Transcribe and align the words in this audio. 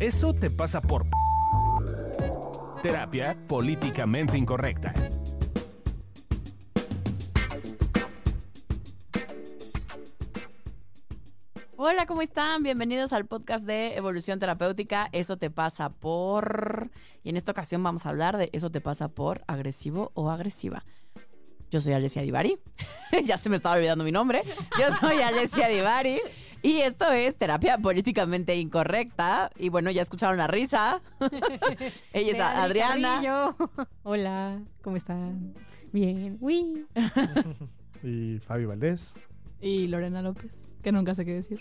Eso 0.00 0.32
te 0.32 0.48
pasa 0.48 0.80
por... 0.80 1.06
Terapia 2.82 3.36
políticamente 3.48 4.38
incorrecta. 4.38 4.94
Hola, 11.76 12.06
¿cómo 12.06 12.22
están? 12.22 12.62
Bienvenidos 12.62 13.12
al 13.12 13.26
podcast 13.26 13.66
de 13.66 13.96
Evolución 13.96 14.38
Terapéutica. 14.38 15.08
Eso 15.10 15.36
te 15.36 15.50
pasa 15.50 15.90
por... 15.90 16.92
Y 17.24 17.30
en 17.30 17.36
esta 17.36 17.50
ocasión 17.50 17.82
vamos 17.82 18.06
a 18.06 18.10
hablar 18.10 18.36
de 18.36 18.50
eso 18.52 18.70
te 18.70 18.80
pasa 18.80 19.08
por 19.08 19.42
agresivo 19.48 20.12
o 20.14 20.30
agresiva. 20.30 20.84
Yo 21.70 21.80
soy 21.80 21.94
Alessia 21.94 22.22
Divari. 22.22 22.56
ya 23.24 23.36
se 23.36 23.50
me 23.50 23.56
estaba 23.56 23.74
olvidando 23.74 24.04
mi 24.04 24.12
nombre. 24.12 24.42
Yo 24.78 24.94
soy 25.00 25.20
Alessia 25.22 25.66
Divari. 25.66 26.20
Y 26.62 26.78
esto 26.78 27.10
es 27.12 27.36
terapia 27.36 27.78
políticamente 27.78 28.56
incorrecta. 28.56 29.50
Y 29.56 29.68
bueno, 29.68 29.90
ya 29.90 30.02
escucharon 30.02 30.36
la 30.38 30.46
risa. 30.48 31.00
Ella 32.12 32.32
es 32.32 32.40
Adriana. 32.40 33.54
Hola, 34.02 34.60
¿cómo 34.82 34.96
están? 34.96 35.54
Bien. 35.92 36.36
Uy. 36.40 36.86
Y 38.02 38.38
Fabio 38.38 38.68
Valdés. 38.68 39.14
Y 39.60 39.88
Lorena 39.88 40.22
López, 40.22 40.66
que 40.84 40.92
nunca 40.92 41.16
sé 41.16 41.24
qué 41.24 41.34
decir. 41.34 41.58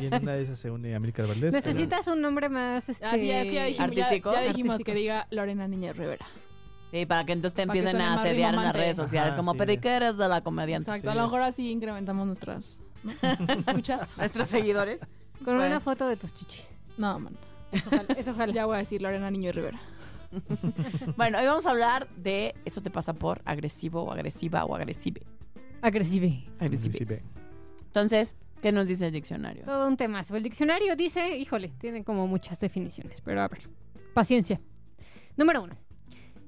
Y 0.00 0.06
en 0.06 0.22
una 0.22 0.34
de 0.34 0.42
esas 0.44 0.56
se 0.56 0.70
une 0.70 0.94
Amílcar 0.94 1.26
Valdés. 1.26 1.52
Necesitas 1.52 2.06
un 2.06 2.20
nombre 2.20 2.48
más 2.48 2.88
este, 2.88 3.04
Así 3.04 3.28
es, 3.28 3.52
ya 3.52 3.64
dijimos, 3.64 3.76
ya- 3.76 3.84
artístico. 4.04 4.32
ya 4.34 4.40
dijimos 4.42 4.74
Artístico. 4.74 4.94
que 4.94 4.98
diga 5.00 5.26
Lorena 5.32 5.66
Niñez 5.66 5.96
Rivera. 5.96 6.24
Sí, 6.92 7.06
para 7.06 7.24
que 7.24 7.32
entonces 7.32 7.56
te 7.56 7.66
Para 7.66 7.76
empiecen 7.76 8.00
a 8.00 8.14
asediar 8.14 8.54
en 8.54 8.62
las 8.62 8.72
redes 8.72 8.94
sociales. 8.96 9.30
Ajá, 9.30 9.36
como, 9.36 9.50
sí. 9.52 9.58
pero 9.58 9.72
¿y 9.72 9.78
qué 9.78 9.88
eres 9.96 10.16
de 10.16 10.28
la 10.28 10.42
comediante? 10.42 10.88
Exacto, 10.92 11.10
Sí. 11.10 11.12
a 11.12 11.20
lo 11.20 11.22
mejor 11.26 11.42
así 11.42 11.70
incrementamos 11.72 12.24
nuestras. 12.24 12.78
¿Escuchas? 13.66 14.16
Nuestros 14.18 14.48
seguidores. 14.48 15.00
Con 15.44 15.56
Bueno. 15.56 15.66
una 15.66 15.80
foto 15.80 16.06
de 16.08 16.16
tus 16.16 16.32
chichis. 16.34 16.74
No, 16.96 17.18
man. 17.18 17.36
Eso 18.16 18.34
jala. 18.34 18.52
Ya 18.52 18.66
voy 18.66 18.76
a 18.76 18.78
decir 18.78 19.00
Lorena 19.02 19.30
Niño 19.30 19.52
Rivera. 19.52 19.78
Bueno, 21.16 21.38
hoy 21.38 21.46
vamos 21.46 21.64
a 21.64 21.70
hablar 21.70 22.06
de 22.16 22.54
eso 22.66 22.82
te 22.82 22.90
pasa 22.90 23.14
por 23.14 23.40
agresivo 23.46 24.02
o 24.02 24.12
agresiva 24.12 24.64
o 24.66 24.74
agresive. 24.74 25.22
Agresive. 25.80 26.44
Agresive. 26.58 26.98
Sí, 26.98 27.04
ve. 27.06 27.22
Entonces, 27.86 28.34
¿qué 28.60 28.70
nos 28.70 28.88
dice 28.88 29.06
el 29.06 29.12
diccionario? 29.12 29.64
Todo 29.64 29.88
un 29.88 29.96
temazo. 29.96 30.36
El 30.36 30.42
diccionario 30.42 30.96
dice, 30.96 31.38
híjole, 31.38 31.68
tiene 31.78 32.04
como 32.04 32.26
muchas 32.26 32.60
definiciones, 32.60 33.22
pero 33.22 33.40
a 33.40 33.48
ver. 33.48 33.68
Paciencia. 34.12 34.60
Número 35.36 35.62
uno. 35.62 35.76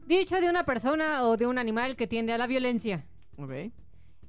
Dicho 0.06 0.38
de 0.40 0.50
una 0.50 0.64
persona 0.64 1.24
o 1.24 1.36
de 1.38 1.46
un 1.46 1.56
animal 1.56 1.96
que 1.96 2.06
tiende 2.06 2.32
a 2.34 2.38
la 2.38 2.46
violencia. 2.46 3.06
Ok. 3.38 3.72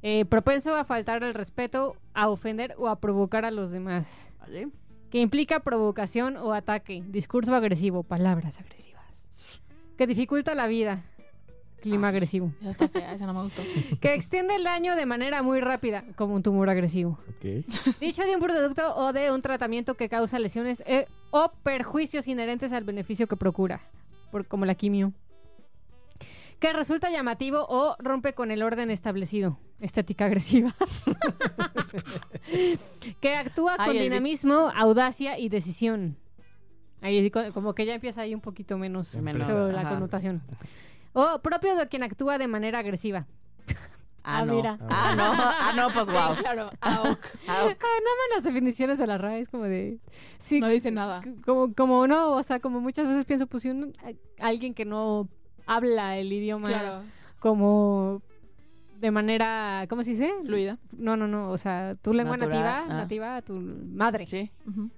Eh, 0.04 0.26
propenso 0.26 0.76
a 0.76 0.84
faltar 0.84 1.24
el 1.24 1.34
respeto, 1.34 1.96
a 2.14 2.30
ofender 2.30 2.74
o 2.78 2.88
a 2.88 3.00
provocar 3.00 3.46
a 3.46 3.52
los 3.52 3.72
demás. 3.72 4.32
Vale. 4.40 4.70
que 5.12 5.20
implica 5.20 5.60
provocación 5.60 6.38
o 6.38 6.54
ataque, 6.54 7.04
discurso 7.08 7.54
agresivo, 7.54 8.02
palabras 8.04 8.60
agresivas, 8.60 9.26
que 9.98 10.08
dificulta 10.08 10.56
la 10.56 10.68
vida, 10.68 11.04
clima 11.82 12.08
agresivo, 12.08 12.52
Esa 12.62 12.70
está 12.70 12.88
fea, 12.88 13.14
esa 13.14 13.26
no 13.28 13.34
me 13.34 13.42
gustó. 13.44 13.62
que 14.02 14.14
extiende 14.14 14.56
el 14.56 14.64
daño 14.64 14.96
de 14.96 15.06
manera 15.06 15.44
muy 15.44 15.60
rápida, 15.60 16.06
como 16.16 16.34
un 16.34 16.44
tumor 16.44 16.70
agresivo, 16.70 17.20
Ok. 17.30 17.66
dicho 18.00 18.24
de 18.24 18.36
un 18.36 18.42
producto 18.42 18.96
o 18.96 19.12
de 19.14 19.32
un 19.32 19.42
tratamiento 19.42 19.96
que 19.96 20.08
causa 20.08 20.40
lesiones 20.40 20.82
eh, 20.88 21.08
o 21.30 21.52
perjuicios 21.62 22.28
inherentes 22.30 22.72
al 22.72 22.86
beneficio 22.86 23.28
que 23.28 23.36
procura, 23.36 23.82
por, 24.32 24.48
como 24.48 24.66
la 24.66 24.76
quimio. 24.76 25.12
Que 26.60 26.72
resulta 26.74 27.10
llamativo 27.10 27.66
o 27.68 27.96
rompe 28.00 28.34
con 28.34 28.50
el 28.52 28.64
orden 28.64 28.92
establecido. 28.92 29.58
Estética 29.82 30.26
agresiva. 30.26 30.74
que 33.20 33.36
actúa 33.36 33.76
Ay, 33.80 33.88
con 33.88 33.96
el 33.98 34.04
dinamismo, 34.04 34.72
audacia 34.76 35.38
y 35.40 35.50
decisión. 35.50 36.18
Ahí 37.02 37.30
co- 37.32 37.52
como 37.54 37.74
que 37.74 37.86
ya 37.86 37.96
empieza 37.96 38.22
ahí 38.22 38.36
un 38.36 38.42
poquito 38.42 38.78
menos, 38.78 39.16
la 39.16 39.82
ajá. 39.82 39.90
connotación. 39.90 40.42
O 41.14 41.40
propio 41.40 41.76
de 41.76 41.88
quien 41.88 42.04
actúa 42.04 42.38
de 42.38 42.48
manera 42.48 42.80
agresiva. 42.80 43.28
Ah, 44.24 44.42
Ah, 44.42 44.46
no. 44.46 44.54
mira. 44.54 44.78
Ah, 44.88 45.14
no. 45.18 45.24
Ah, 45.34 45.74
no, 45.76 45.90
pues 45.92 46.06
wow. 46.06 46.36
Claro, 46.40 46.70
AOC. 46.82 47.26
Ah, 47.48 47.64
ok. 47.66 47.76
Ah, 47.84 48.00
no 48.04 48.12
me 48.30 48.36
las 48.36 48.44
definiciones 48.44 49.00
de 49.00 49.08
la 49.08 49.18
RAE, 49.18 49.40
es 49.40 49.50
como 49.50 49.64
de... 49.64 49.98
Sí, 50.38 50.60
No 50.60 50.68
dice 50.68 50.92
nada. 50.92 51.24
como, 51.44 51.74
como 51.74 52.06
no, 52.06 52.34
o 52.34 52.44
sea, 52.44 52.60
como 52.60 52.82
muchas 52.82 53.08
veces 53.08 53.26
pienso, 53.26 53.48
pues 53.48 53.64
si 53.64 53.72
un- 53.72 53.94
alguien 54.38 54.76
que 54.76 54.86
no 54.86 55.28
habla 55.66 56.20
el 56.20 56.32
idioma 56.32 56.68
Claro, 56.68 57.02
como 57.40 58.22
de 59.02 59.10
manera, 59.10 59.86
¿cómo 59.90 60.04
se 60.04 60.12
dice? 60.12 60.32
fluida. 60.46 60.78
No, 60.96 61.18
no, 61.18 61.28
no, 61.28 61.50
o 61.50 61.58
sea, 61.58 61.96
tu 61.96 62.14
lengua 62.14 62.38
Natural, 62.38 62.60
nativa, 62.60 62.86
ah. 62.86 63.02
nativa, 63.02 63.42
tu 63.42 63.54
madre. 63.54 64.28
Sí. 64.28 64.52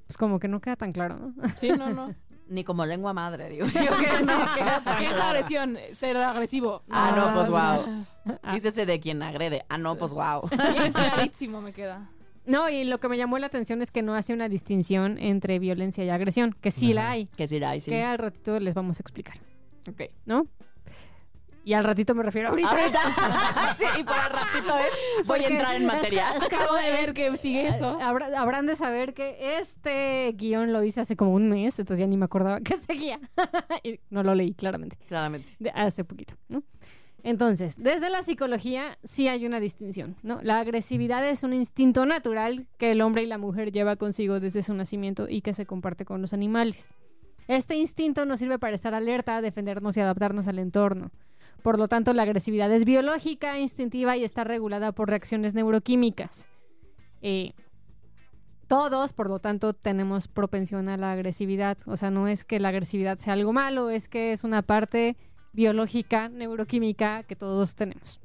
Pues 0.06 0.18
como 0.18 0.40
que 0.40 0.50
no 0.50 0.60
queda 0.60 0.76
tan 0.76 0.92
claro, 0.92 1.18
¿no? 1.18 1.34
Sí, 1.56 1.70
no, 1.70 1.90
no. 1.90 2.14
Ni 2.50 2.66
como 2.66 2.86
lengua 2.86 3.14
madre, 3.14 3.50
digo. 3.50 3.66
Yo 3.74 3.98
que 3.98 4.26
no 4.26 4.54
queda 4.56 4.82
tan 4.84 4.98
¿Qué 5.00 5.06
es 5.06 5.18
agresión? 5.18 5.78
Ser 5.94 6.18
agresivo. 6.18 6.84
Ah, 6.90 7.14
no, 7.16 7.34
pues 7.34 7.50
wow. 7.50 8.06
Ah. 8.42 8.54
Dícese 8.54 8.86
de 8.86 9.02
quien 9.02 9.22
agrede. 9.22 9.66
Ah, 9.68 9.78
no, 9.78 9.98
pues 9.98 10.14
wow. 10.14 10.50
Clarísimo 10.94 11.62
me 11.62 11.74
queda. 11.74 12.10
No, 12.46 12.70
y 12.70 12.86
lo 12.86 13.00
que 13.02 13.10
me 13.10 13.18
llamó 13.18 13.38
la 13.38 13.48
atención 13.48 13.82
es 13.82 13.92
que 13.92 14.02
no 14.02 14.16
hace 14.16 14.34
una 14.34 14.48
distinción 14.48 15.18
entre 15.18 15.60
violencia 15.60 16.06
y 16.06 16.10
agresión, 16.10 16.56
que 16.60 16.72
sí 16.72 16.94
la 16.94 17.10
hay, 17.10 17.26
Que 17.26 17.50
sí, 17.50 17.62
ay, 17.64 17.82
sí. 17.82 17.92
que 17.92 18.04
al 18.04 18.18
ratito 18.18 18.60
les 18.60 18.76
vamos 18.76 19.00
a 19.00 19.02
explicar, 19.02 19.38
Ok. 19.90 20.04
¿no? 20.26 20.48
Y 21.66 21.74
al 21.74 21.84
ratito 21.86 22.14
me 22.14 22.24
refiero 22.24 22.50
ahorita. 22.50 22.70
Ahorita. 22.70 23.00
sí, 23.78 23.86
y 24.00 24.04
por 24.04 24.16
el 24.16 24.30
ratito 24.34 24.78
es. 24.80 25.26
Voy 25.28 25.40
a 25.44 25.48
entrar 25.48 25.76
en 25.76 25.86
materia. 25.86 26.26
Acabo 26.42 26.76
de 26.76 26.90
ver 26.90 27.14
que 27.14 27.36
sigue 27.38 27.70
eso. 27.70 28.00
Habrá- 28.02 28.38
habrán 28.38 28.66
de 28.66 28.76
saber 28.76 29.14
que 29.14 29.58
este 29.60 30.34
guion 30.38 30.74
lo 30.74 30.84
hice 30.84 31.02
hace 31.02 31.16
como 31.16 31.34
un 31.34 31.50
mes, 31.50 31.80
entonces 31.80 32.02
ya 32.04 32.08
ni 32.08 32.18
me 32.18 32.26
acordaba 32.26 32.60
que 32.60 32.76
seguía. 32.76 33.20
y 33.84 34.00
no 34.10 34.24
lo 34.24 34.36
leí 34.36 34.54
claramente, 34.54 34.98
Claramente. 35.08 35.48
de 35.60 35.70
hace 35.72 36.04
poquito, 36.04 36.34
¿no? 36.50 36.64
Entonces, 37.26 37.82
desde 37.82 38.10
la 38.10 38.22
psicología 38.22 38.98
sí 39.06 39.30
hay 39.30 39.46
una 39.46 39.62
distinción, 39.62 40.18
¿no? 40.24 40.40
La 40.42 40.60
agresividad 40.60 41.26
es 41.26 41.44
un 41.44 41.54
instinto 41.54 42.06
natural 42.06 42.68
que 42.78 42.92
el 42.92 43.02
hombre 43.02 43.24
y 43.24 43.28
la 43.28 43.38
mujer 43.38 43.72
lleva 43.72 43.96
consigo 43.96 44.42
desde 44.42 44.62
su 44.62 44.74
nacimiento 44.74 45.28
y 45.30 45.40
que 45.42 45.54
se 45.54 45.66
comparte 45.66 46.04
con 46.04 46.22
los 46.22 46.34
animales. 46.34 46.94
Este 47.48 47.76
instinto 47.76 48.26
nos 48.26 48.40
sirve 48.40 48.60
para 48.60 48.76
estar 48.76 48.94
alerta, 48.94 49.40
defendernos 49.42 49.96
y 49.96 50.02
adaptarnos 50.02 50.50
al 50.50 50.60
entorno. 50.60 51.12
Por 51.64 51.80
lo 51.80 51.88
tanto, 51.88 52.14
la 52.14 52.24
agresividad 52.24 52.72
es 52.72 52.84
biológica, 52.84 53.58
instintiva 53.58 54.18
y 54.18 54.24
está 54.24 54.44
regulada 54.44 54.92
por 54.92 55.10
reacciones 55.10 55.56
neuroquímicas. 55.56 56.50
Eh, 57.22 57.54
todos, 58.68 59.14
por 59.14 59.30
lo 59.30 59.40
tanto, 59.40 59.74
tenemos 59.74 60.28
propensión 60.28 60.90
a 60.90 60.98
la 60.98 61.14
agresividad. 61.14 61.78
O 61.86 61.96
sea, 61.96 62.12
no 62.12 62.28
es 62.28 62.44
que 62.44 62.60
la 62.60 62.70
agresividad 62.70 63.18
sea 63.18 63.34
algo 63.34 63.54
malo, 63.54 63.90
es 63.90 64.10
que 64.10 64.34
es 64.34 64.44
una 64.44 64.62
parte 64.62 65.16
biológica, 65.54 66.28
neuroquímica 66.28 67.24
que 67.24 67.36
todos 67.36 67.76
tenemos. 67.76 68.20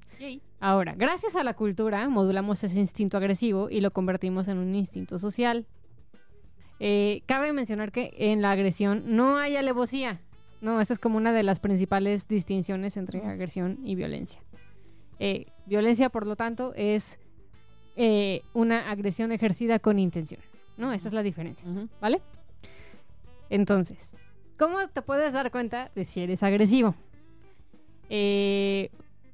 Ahora, 0.58 0.94
gracias 0.96 1.36
a 1.36 1.44
la 1.44 1.54
cultura, 1.54 2.08
modulamos 2.08 2.64
ese 2.64 2.80
instinto 2.80 3.16
agresivo 3.16 3.70
y 3.70 3.80
lo 3.80 3.92
convertimos 3.92 4.48
en 4.48 4.58
un 4.58 4.74
instinto 4.74 5.18
social. 5.18 5.66
Eh, 6.80 7.22
cabe 7.26 7.52
mencionar 7.52 7.92
que 7.92 8.12
en 8.16 8.42
la 8.42 8.50
agresión 8.50 9.04
no 9.06 9.36
hay 9.36 9.56
alevosía. 9.56 10.20
No, 10.60 10.80
esa 10.80 10.92
es 10.92 10.98
como 10.98 11.16
una 11.16 11.32
de 11.32 11.42
las 11.42 11.60
principales 11.60 12.26
distinciones 12.28 12.96
entre 12.96 13.24
agresión 13.24 13.78
y 13.84 13.94
violencia. 13.94 14.40
Eh, 15.18 15.46
violencia, 15.66 16.08
por 16.08 16.26
lo 16.26 16.36
tanto, 16.36 16.72
es 16.74 17.18
eh, 17.96 18.42
una 18.54 18.90
agresión 18.90 19.32
ejercida 19.32 19.78
con 19.78 19.98
intención. 19.98 20.40
¿No? 20.76 20.92
Esa 20.92 21.08
es 21.08 21.14
la 21.14 21.24
diferencia. 21.24 21.68
¿Vale? 22.00 22.22
Entonces, 23.50 24.14
¿cómo 24.56 24.86
te 24.88 25.02
puedes 25.02 25.32
dar 25.32 25.50
cuenta 25.50 25.90
de 25.94 26.04
si 26.04 26.20
eres 26.20 26.42
agresivo? 26.42 26.94
Eh, 28.10 28.90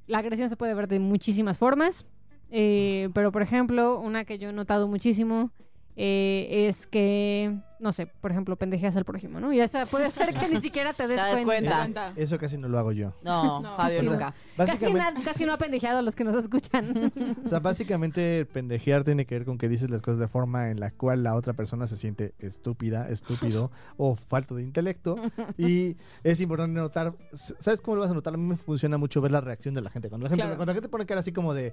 la 0.07 0.19
agresión 0.19 0.49
se 0.49 0.57
puede 0.57 0.75
ver 0.75 0.89
de 0.89 1.01
muchísimas 1.01 1.59
formas, 1.59 2.07
eh, 2.51 3.11
pero 3.15 3.33
por 3.33 3.43
ejemplo, 3.43 3.99
una 4.01 4.25
que 4.25 4.39
yo 4.39 4.51
he 4.51 4.53
notado 4.53 4.89
muchísimo 4.89 5.51
eh, 5.97 6.67
es 6.69 6.87
que, 6.87 7.57
no 7.79 7.93
sé, 7.93 8.07
por 8.07 8.31
ejemplo, 8.31 8.57
pendejeas 8.57 8.97
al 8.97 9.05
prójimo, 9.05 9.39
¿no? 9.39 9.53
Y 9.53 9.61
esa 9.61 9.87
puede 9.87 10.11
ser 10.11 10.35
que 10.35 10.49
ni 10.49 10.61
siquiera 10.61 10.93
te 10.93 11.07
des 11.07 11.17
das 11.17 11.43
cuenta. 11.43 12.13
Eso 12.17 12.37
casi 12.39 12.59
no 12.59 12.69
lo 12.69 12.79
hago 12.79 12.93
yo. 12.93 13.13
No, 13.23 13.61
No. 13.63 13.77
Fabio 13.77 14.01
Sí, 14.01 14.07
nunca. 14.07 14.35
Casi, 14.57 14.93
na- 14.93 15.15
casi 15.25 15.45
no 15.47 15.53
ha 15.53 15.57
pendejeado 15.57 15.99
a 15.99 16.03
los 16.03 16.15
que 16.17 16.25
nos 16.25 16.35
escuchan. 16.37 17.13
o 17.45 17.49
sea, 17.49 17.61
básicamente 17.61 18.41
el 18.41 18.47
pendejear 18.47 19.05
tiene 19.05 19.25
que 19.27 19.37
ver 19.37 19.45
con 19.45 19.57
que 19.59 19.69
dices 19.69 19.89
las 19.91 20.03
cosas 20.03 20.19
de 20.19 20.29
forma 20.29 20.71
en 20.71 20.81
la 20.81 20.91
cual 20.91 21.23
la 21.23 21.35
otra 21.35 21.53
persona 21.53 21.87
se 21.87 21.97
siente 21.97 22.35
estúpida, 22.39 23.09
estúpido 23.09 23.71
o 23.97 24.17
falto 24.17 24.55
de 24.57 24.63
intelecto. 24.63 25.17
Y 25.59 25.97
es 26.23 26.41
importante 26.41 26.81
notar, 26.81 27.15
¿sabes 27.35 27.81
cómo 27.81 27.97
lo 27.97 28.03
vas 28.03 28.11
a 28.11 28.15
notar? 28.15 28.35
A 28.35 28.37
mí 28.37 28.45
me 28.47 28.57
funciona 28.57 28.99
mucho 28.99 29.21
ver 29.21 29.31
la 29.33 29.41
reacción 29.41 29.75
de 29.75 29.81
la 29.83 29.91
gente. 29.91 30.09
Cuando 30.09 30.25
la 30.25 30.31
gente, 30.31 30.43
Claro. 30.43 30.57
cuando 30.57 30.71
la 30.71 30.75
gente 30.75 30.89
pone 30.89 31.07
cara 31.07 31.21
así 31.21 31.33
como 31.33 31.55
de, 31.55 31.73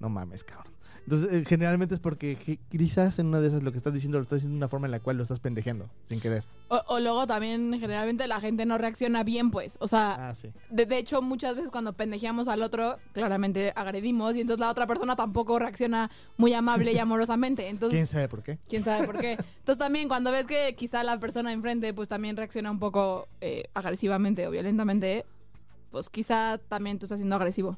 no 0.00 0.08
mames, 0.08 0.42
cabrón. 0.44 0.74
Entonces, 1.04 1.32
eh, 1.32 1.44
generalmente 1.46 1.94
es 1.94 2.00
porque 2.00 2.58
quizás 2.70 3.18
en 3.18 3.26
una 3.26 3.40
de 3.40 3.48
esas 3.48 3.62
lo 3.62 3.72
que 3.72 3.78
estás 3.78 3.92
diciendo 3.92 4.18
lo 4.18 4.22
estás 4.22 4.36
diciendo 4.38 4.54
de 4.54 4.58
una 4.58 4.68
forma 4.68 4.86
en 4.86 4.92
la 4.92 5.00
cual 5.00 5.16
lo 5.16 5.22
estás 5.22 5.40
pendejeando, 5.40 5.88
sin 6.08 6.20
querer. 6.20 6.44
O, 6.68 6.80
o 6.86 7.00
luego 7.00 7.26
también 7.26 7.72
generalmente 7.80 8.26
la 8.28 8.40
gente 8.40 8.64
no 8.66 8.78
reacciona 8.78 9.24
bien, 9.24 9.50
pues. 9.50 9.76
O 9.80 9.88
sea, 9.88 10.28
Ah, 10.30 10.34
sí. 10.34 10.50
de, 10.70 10.86
de 10.86 10.98
hecho, 10.98 11.20
muchas 11.22 11.56
veces 11.56 11.70
cuando 11.70 11.92
pendejeamos 11.94 12.46
al 12.48 12.62
otro, 12.62 12.98
claramente 13.12 13.72
agredimos 13.74 14.36
y 14.36 14.40
entonces 14.42 14.60
la 14.60 14.70
otra 14.70 14.86
persona 14.86 15.16
tampoco 15.16 15.58
reacciona 15.58 16.10
muy 16.36 16.52
amable 16.54 16.92
y 16.92 16.98
amorosamente. 16.98 17.68
Entonces, 17.68 17.96
¿Quién 17.96 18.06
sabe 18.06 18.28
por 18.28 18.42
qué? 18.42 18.58
quién 18.68 18.84
sabe 18.84 19.06
por 19.06 19.18
qué. 19.18 19.32
Entonces 19.32 19.78
también 19.78 20.08
cuando 20.08 20.30
ves 20.30 20.46
que 20.46 20.74
quizá 20.76 21.02
la 21.02 21.18
persona 21.18 21.52
enfrente 21.52 21.92
pues 21.94 22.08
también 22.08 22.36
reacciona 22.36 22.70
un 22.70 22.78
poco 22.78 23.26
eh, 23.40 23.64
agresivamente 23.74 24.46
o 24.46 24.50
violentamente, 24.50 25.24
pues 25.90 26.08
quizá 26.08 26.58
también 26.68 26.98
tú 26.98 27.06
estás 27.06 27.18
siendo 27.18 27.34
agresivo. 27.36 27.76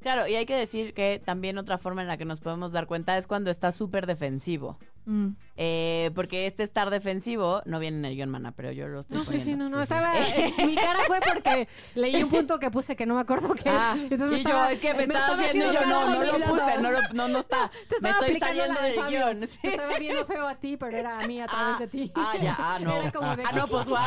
Claro, 0.00 0.26
y 0.26 0.34
hay 0.34 0.46
que 0.46 0.56
decir 0.56 0.94
que 0.94 1.20
también 1.24 1.58
otra 1.58 1.78
forma 1.78 2.02
en 2.02 2.08
la 2.08 2.16
que 2.16 2.24
nos 2.24 2.40
podemos 2.40 2.72
dar 2.72 2.86
cuenta 2.86 3.16
es 3.16 3.26
cuando 3.26 3.50
está 3.50 3.72
súper 3.72 4.06
defensivo. 4.06 4.78
Mm. 5.06 5.28
Eh, 5.58 6.10
porque 6.14 6.46
este 6.46 6.62
estar 6.64 6.90
defensivo 6.90 7.62
no 7.64 7.78
viene 7.78 7.98
en 7.98 8.04
el 8.04 8.14
guion, 8.16 8.28
mana, 8.28 8.52
pero 8.52 8.72
yo 8.72 8.88
lo 8.88 9.00
estoy 9.00 9.16
No, 9.16 9.24
sí, 9.24 9.40
sí, 9.40 9.54
no, 9.54 9.70
no, 9.70 9.80
estaba... 9.80 10.12
mi 10.66 10.74
cara 10.74 10.98
fue 11.06 11.20
porque 11.20 11.68
leí 11.94 12.22
un 12.22 12.28
punto 12.28 12.58
que 12.58 12.70
puse 12.70 12.94
que 12.96 13.06
no 13.06 13.14
me 13.14 13.20
acuerdo 13.22 13.54
qué 13.54 13.68
es. 13.70 13.74
Ah, 13.74 13.94
me 13.96 14.04
y 14.04 14.18
yo, 14.18 14.36
estaba- 14.36 14.72
es 14.72 14.80
que 14.80 14.92
me, 14.94 15.06
me 15.06 15.14
estaba 15.14 15.36
viendo 15.36 15.70
y 15.70 15.74
yo 15.74 15.86
no, 15.86 16.10
no 16.10 16.24
lo 16.24 16.32
puse, 16.44 16.78
no, 16.82 16.90
lo- 16.90 17.00
no, 17.14 17.28
no 17.28 17.38
está. 17.38 17.70
Me 18.02 18.10
estaba 18.10 18.26
estoy 18.26 18.40
saliendo 18.40 18.80
de 18.82 18.90
del 18.90 19.06
guion. 19.06 19.46
sí. 19.46 19.58
Te 19.62 19.68
estaba 19.68 19.98
viendo 19.98 20.26
feo 20.26 20.46
a 20.46 20.56
ti, 20.56 20.76
pero 20.76 20.96
era 20.98 21.20
a 21.20 21.26
mí 21.26 21.40
a 21.40 21.46
través 21.46 21.76
Ah, 21.76 21.78
de 21.80 21.86
ti. 21.88 22.12
ah, 22.14 22.32
ya, 22.42 22.56
ah, 22.58 22.78
no. 22.80 22.94
Era 22.96 23.12
como 23.12 23.36
de 23.36 23.42
Ah, 23.46 23.52
no, 23.54 23.66
pues 23.68 23.86
wow. 23.86 23.98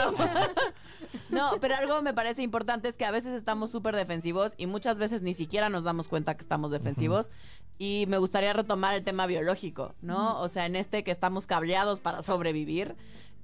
No, 1.30 1.52
pero 1.62 1.76
algo 1.76 2.02
me 2.02 2.14
parece 2.14 2.42
importante 2.44 2.88
es 2.90 2.98
que 2.98 3.06
a 3.06 3.12
veces 3.12 3.34
estamos 3.34 3.72
súper 3.72 3.96
defensivos 3.96 4.54
y 4.58 4.68
muchas 4.68 5.00
veces 5.00 5.22
ni 5.24 5.34
siquiera 5.34 5.70
nos 5.70 5.84
damos 5.84 6.08
cuenta 6.08 6.36
que 6.36 6.42
estamos 6.42 6.72
defensivos. 6.72 7.32
Y 7.78 8.06
me 8.10 8.18
gustaría 8.18 8.52
retomar 8.54 8.94
el 8.96 9.04
tema 9.04 9.26
biológico, 9.26 9.96
¿no? 10.02 10.40
O 10.42 10.50
sea, 10.50 10.66
en 10.66 10.76
este 10.76 10.89
que 10.90 11.12
estamos 11.12 11.48
cableados 11.48 12.00
para 12.00 12.22
sobrevivir. 12.22 12.96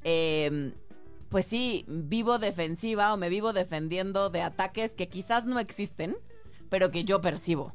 eh, 0.03 0.74
pues 1.30 1.45
sí, 1.47 1.86
vivo 1.88 2.39
defensiva 2.39 3.13
o 3.13 3.18
me 3.18 3.30
vivo 3.30 3.51
defendiendo 3.51 4.30
de 4.30 4.42
ataques 4.42 4.94
que 4.94 5.09
quizás 5.09 5.45
no 5.45 5.59
existen, 5.59 6.15
pero 6.69 6.92
que 6.92 7.03
yo 7.03 7.19
percibo. 7.19 7.74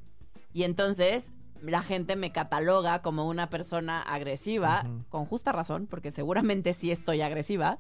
Y 0.52 0.62
entonces 0.62 1.34
la 1.62 1.82
gente 1.82 2.17
me 2.17 2.32
cataloga 2.32 3.02
como 3.02 3.28
una 3.28 3.50
persona 3.50 4.00
agresiva, 4.00 4.88
con 5.11 5.26
justa 5.26 5.52
razón, 5.52 5.87
porque 5.87 6.11
seguramente 6.11 6.72
sí 6.72 6.90
estoy 6.90 7.20
agresiva, 7.20 7.78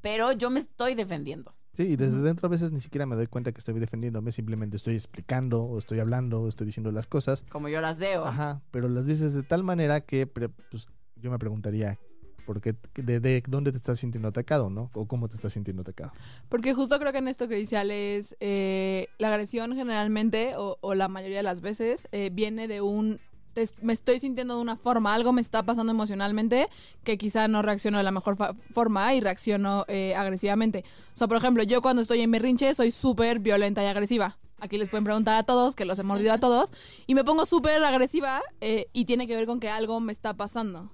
pero 0.00 0.32
yo 0.32 0.48
me 0.48 0.60
estoy 0.60 0.94
defendiendo. 0.94 1.54
Sí, 1.74 1.82
y 1.84 1.96
desde 1.96 2.20
dentro 2.20 2.46
a 2.46 2.50
veces 2.50 2.72
ni 2.72 2.80
siquiera 2.80 3.06
me 3.06 3.14
doy 3.14 3.26
cuenta 3.26 3.52
que 3.52 3.58
estoy 3.58 3.78
defendiéndome, 3.78 4.32
simplemente 4.32 4.76
estoy 4.76 4.94
explicando 4.94 5.62
o 5.62 5.78
estoy 5.78 6.00
hablando 6.00 6.40
o 6.40 6.48
estoy 6.48 6.66
diciendo 6.66 6.90
las 6.92 7.06
cosas. 7.06 7.44
Como 7.48 7.68
yo 7.68 7.80
las 7.80 7.98
veo. 7.98 8.24
Ajá, 8.24 8.62
pero 8.70 8.88
las 8.88 9.06
dices 9.06 9.34
de 9.34 9.42
tal 9.42 9.62
manera 9.62 10.00
que 10.00 10.26
pues, 10.26 10.88
yo 11.20 11.30
me 11.30 11.38
preguntaría, 11.38 11.98
¿por 12.46 12.60
qué, 12.60 12.74
de, 12.94 13.20
de 13.20 13.42
dónde 13.46 13.70
te 13.70 13.76
estás 13.78 13.98
sintiendo 14.00 14.28
atacado, 14.28 14.70
no? 14.70 14.90
O 14.94 15.06
cómo 15.06 15.28
te 15.28 15.36
estás 15.36 15.52
sintiendo 15.52 15.82
atacado. 15.82 16.12
Porque 16.48 16.74
justo 16.74 16.98
creo 16.98 17.12
que 17.12 17.18
en 17.18 17.28
esto 17.28 17.46
que 17.48 17.54
dice 17.54 17.76
Ale 17.76 18.16
es, 18.16 18.34
eh, 18.40 19.08
la 19.18 19.28
agresión 19.28 19.74
generalmente, 19.76 20.56
o, 20.56 20.78
o 20.80 20.94
la 20.94 21.08
mayoría 21.08 21.36
de 21.38 21.42
las 21.44 21.60
veces, 21.60 22.08
eh, 22.12 22.30
viene 22.32 22.66
de 22.66 22.80
un, 22.80 23.20
te- 23.52 23.68
me 23.82 23.92
estoy 23.92 24.18
sintiendo 24.20 24.56
de 24.56 24.60
una 24.62 24.76
forma, 24.76 25.14
algo 25.14 25.32
me 25.32 25.40
está 25.40 25.62
pasando 25.62 25.92
emocionalmente 25.92 26.68
que 27.04 27.18
quizá 27.18 27.46
no 27.46 27.62
reacciono 27.62 27.98
de 27.98 28.04
la 28.04 28.10
mejor 28.10 28.36
forma 28.72 29.14
y 29.14 29.20
reacciono 29.20 29.84
eh, 29.88 30.14
agresivamente. 30.16 30.84
O 31.12 31.16
sea, 31.16 31.28
por 31.28 31.36
ejemplo, 31.36 31.62
yo 31.62 31.82
cuando 31.82 32.02
estoy 32.02 32.20
en 32.20 32.30
berrinche 32.30 32.74
soy 32.74 32.90
súper 32.90 33.38
violenta 33.38 33.82
y 33.84 33.86
agresiva. 33.86 34.38
Aquí 34.62 34.76
les 34.76 34.88
pueden 34.90 35.04
preguntar 35.04 35.36
a 35.36 35.42
todos, 35.44 35.74
que 35.74 35.86
los 35.86 35.98
he 35.98 36.02
mordido 36.02 36.34
a 36.34 36.38
todos, 36.38 36.70
y 37.06 37.14
me 37.14 37.24
pongo 37.24 37.46
súper 37.46 37.82
agresiva 37.82 38.42
eh, 38.60 38.88
y 38.92 39.06
tiene 39.06 39.26
que 39.26 39.34
ver 39.34 39.46
con 39.46 39.58
que 39.58 39.70
algo 39.70 40.00
me 40.00 40.12
está 40.12 40.34
pasando. 40.34 40.90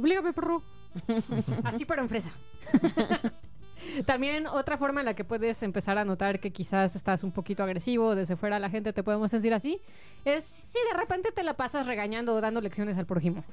Oblígame, 0.00 0.32
perro. 0.32 0.62
Así 1.64 1.84
pero 1.84 2.00
en 2.00 2.08
fresa. 2.08 2.30
También 4.06 4.46
otra 4.46 4.78
forma 4.78 5.00
en 5.00 5.04
la 5.06 5.14
que 5.14 5.24
puedes 5.24 5.62
empezar 5.62 5.98
a 5.98 6.06
notar 6.06 6.40
que 6.40 6.52
quizás 6.52 6.96
estás 6.96 7.22
un 7.22 7.32
poquito 7.32 7.62
agresivo, 7.62 8.14
desde 8.14 8.34
fuera 8.34 8.58
la 8.58 8.70
gente 8.70 8.94
te 8.94 9.02
podemos 9.02 9.30
sentir 9.30 9.52
así, 9.52 9.80
es 10.24 10.44
si 10.44 10.78
de 10.90 10.98
repente 10.98 11.32
te 11.32 11.42
la 11.42 11.54
pasas 11.54 11.86
regañando 11.86 12.34
o 12.34 12.40
dando 12.40 12.62
lecciones 12.62 12.96
al 12.96 13.04
prójimo. 13.04 13.44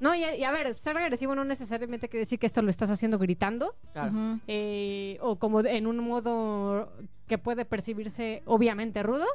No, 0.00 0.14
y 0.14 0.24
a, 0.24 0.34
y 0.34 0.44
a 0.44 0.52
ver, 0.52 0.78
ser 0.78 0.96
agresivo 0.96 1.34
no 1.34 1.44
necesariamente 1.44 2.08
quiere 2.08 2.22
decir 2.22 2.38
que 2.38 2.46
esto 2.46 2.62
lo 2.62 2.70
estás 2.70 2.90
haciendo 2.90 3.18
gritando 3.18 3.74
Claro. 3.92 4.12
Eh, 4.46 5.18
o 5.20 5.38
como 5.38 5.60
en 5.60 5.86
un 5.86 5.98
modo 5.98 6.90
que 7.26 7.36
puede 7.36 7.66
percibirse 7.66 8.42
obviamente 8.46 9.02
rudo, 9.02 9.26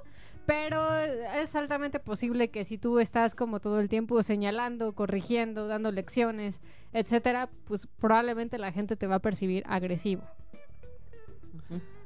pero 0.45 0.95
es 0.95 1.55
altamente 1.55 1.99
posible 1.99 2.49
que 2.49 2.65
si 2.65 2.77
tú 2.77 2.99
estás 2.99 3.35
como 3.35 3.59
todo 3.59 3.79
el 3.79 3.89
tiempo 3.89 4.21
señalando, 4.23 4.93
corrigiendo, 4.93 5.67
dando 5.67 5.91
lecciones, 5.91 6.61
etcétera, 6.93 7.49
pues 7.65 7.87
probablemente 7.99 8.57
la 8.57 8.71
gente 8.71 8.95
te 8.95 9.07
va 9.07 9.15
a 9.15 9.19
percibir 9.19 9.63
agresivo. 9.67 10.23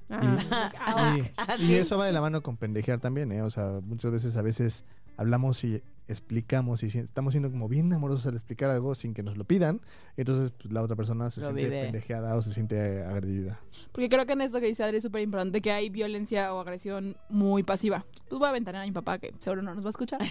Ah, 0.09 1.17
Y, 1.59 1.63
y 1.65 1.73
eso 1.75 1.97
va 1.97 2.07
de 2.07 2.13
la 2.13 2.21
mano 2.21 2.41
con 2.41 2.57
pendejear 2.57 2.99
también, 2.99 3.31
¿eh? 3.31 3.43
O 3.43 3.49
sea, 3.51 3.79
muchas 3.83 4.11
veces 4.11 4.35
a 4.37 4.41
veces 4.41 4.83
hablamos 5.19 5.63
y 5.65 5.83
explicamos 6.07 6.81
y 6.81 6.87
estamos 6.97 7.33
siendo 7.33 7.51
como 7.51 7.67
bien 7.69 7.93
amorosos 7.93 8.25
al 8.25 8.33
explicar 8.33 8.71
algo 8.71 8.95
sin 8.95 9.13
que 9.13 9.21
nos 9.21 9.37
lo 9.37 9.43
pidan, 9.43 9.79
entonces 10.17 10.51
pues, 10.51 10.73
la 10.73 10.81
otra 10.81 10.95
persona 10.95 11.29
se 11.29 11.41
Lo 11.41 11.47
siente 11.47 11.65
vive. 11.65 11.83
pendejeada 11.83 12.35
o 12.35 12.41
se 12.41 12.51
siente 12.51 13.03
agredida. 13.03 13.59
Porque 13.91 14.09
creo 14.09 14.25
que 14.25 14.33
en 14.33 14.41
esto 14.41 14.59
que 14.59 14.65
dice 14.65 14.83
Adri 14.83 14.97
es 14.97 15.03
súper 15.03 15.21
importante 15.21 15.61
que 15.61 15.71
hay 15.71 15.89
violencia 15.89 16.51
o 16.53 16.59
agresión 16.61 17.15
muy 17.29 17.61
pasiva. 17.61 18.05
Pues 18.27 18.39
voy 18.39 18.47
a 18.47 18.49
aventar 18.49 18.75
a 18.75 18.83
mi 18.85 18.91
papá, 18.91 19.19
que 19.19 19.33
seguro 19.37 19.61
no 19.61 19.75
nos 19.75 19.83
va 19.83 19.89
a 19.89 19.91
escuchar. 19.91 20.19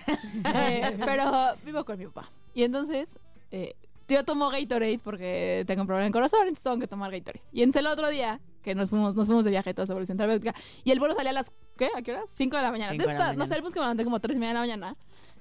Eh, 0.56 0.96
pero 1.04 1.30
vivo 1.64 1.84
con 1.84 1.98
mi 1.98 2.06
papá. 2.06 2.30
Y 2.54 2.62
entonces, 2.64 3.18
eh, 3.52 3.74
yo 4.08 4.24
tomo 4.24 4.48
Gatorade 4.50 4.98
porque 5.02 5.64
tengo 5.66 5.82
un 5.82 5.86
problema 5.86 6.06
en 6.06 6.12
corazón, 6.12 6.40
entonces 6.42 6.62
tengo 6.64 6.78
que 6.78 6.86
tomar 6.88 7.10
Gatorade. 7.10 7.42
Y 7.52 7.62
entonces 7.62 7.80
el 7.80 7.86
otro 7.86 8.08
día, 8.08 8.40
que 8.62 8.74
nos 8.74 8.90
fuimos, 8.90 9.14
nos 9.14 9.26
fuimos 9.26 9.44
de 9.44 9.50
viaje 9.50 9.72
toda 9.74 9.84
esa 9.84 9.92
evolución 9.92 10.16
terapéutica, 10.18 10.54
y 10.84 10.90
el 10.90 10.98
vuelo 10.98 11.14
salía 11.14 11.30
a 11.30 11.34
las, 11.34 11.52
¿qué? 11.76 11.88
¿A 11.96 12.02
qué 12.02 12.12
horas? 12.12 12.30
5 12.34 12.56
de 12.56 12.62
la 12.62 12.70
mañana. 12.70 12.92
De 12.92 13.14
la 13.14 13.32
No 13.34 13.46
sé, 13.46 13.54
el 13.56 13.62
bus 13.62 13.72
que 13.74 13.80
me 13.80 13.84
levanté 13.86 14.04
como 14.04 14.20
3 14.20 14.36
y 14.36 14.40
media 14.40 14.48
de 14.48 14.54
la 14.54 14.60
mañana. 14.60 14.96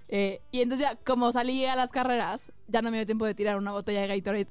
Eh, 0.09 0.39
y 0.51 0.61
entonces 0.61 0.87
ya, 0.87 0.95
como 0.95 1.31
salí 1.31 1.65
a 1.65 1.75
las 1.75 1.91
carreras, 1.91 2.51
ya 2.67 2.81
no 2.81 2.91
me 2.91 2.97
dio 2.97 3.05
tiempo 3.05 3.25
de 3.25 3.33
tirar 3.35 3.57
una 3.57 3.71
botella 3.71 4.01
de 4.01 4.07
Gatorade 4.07 4.47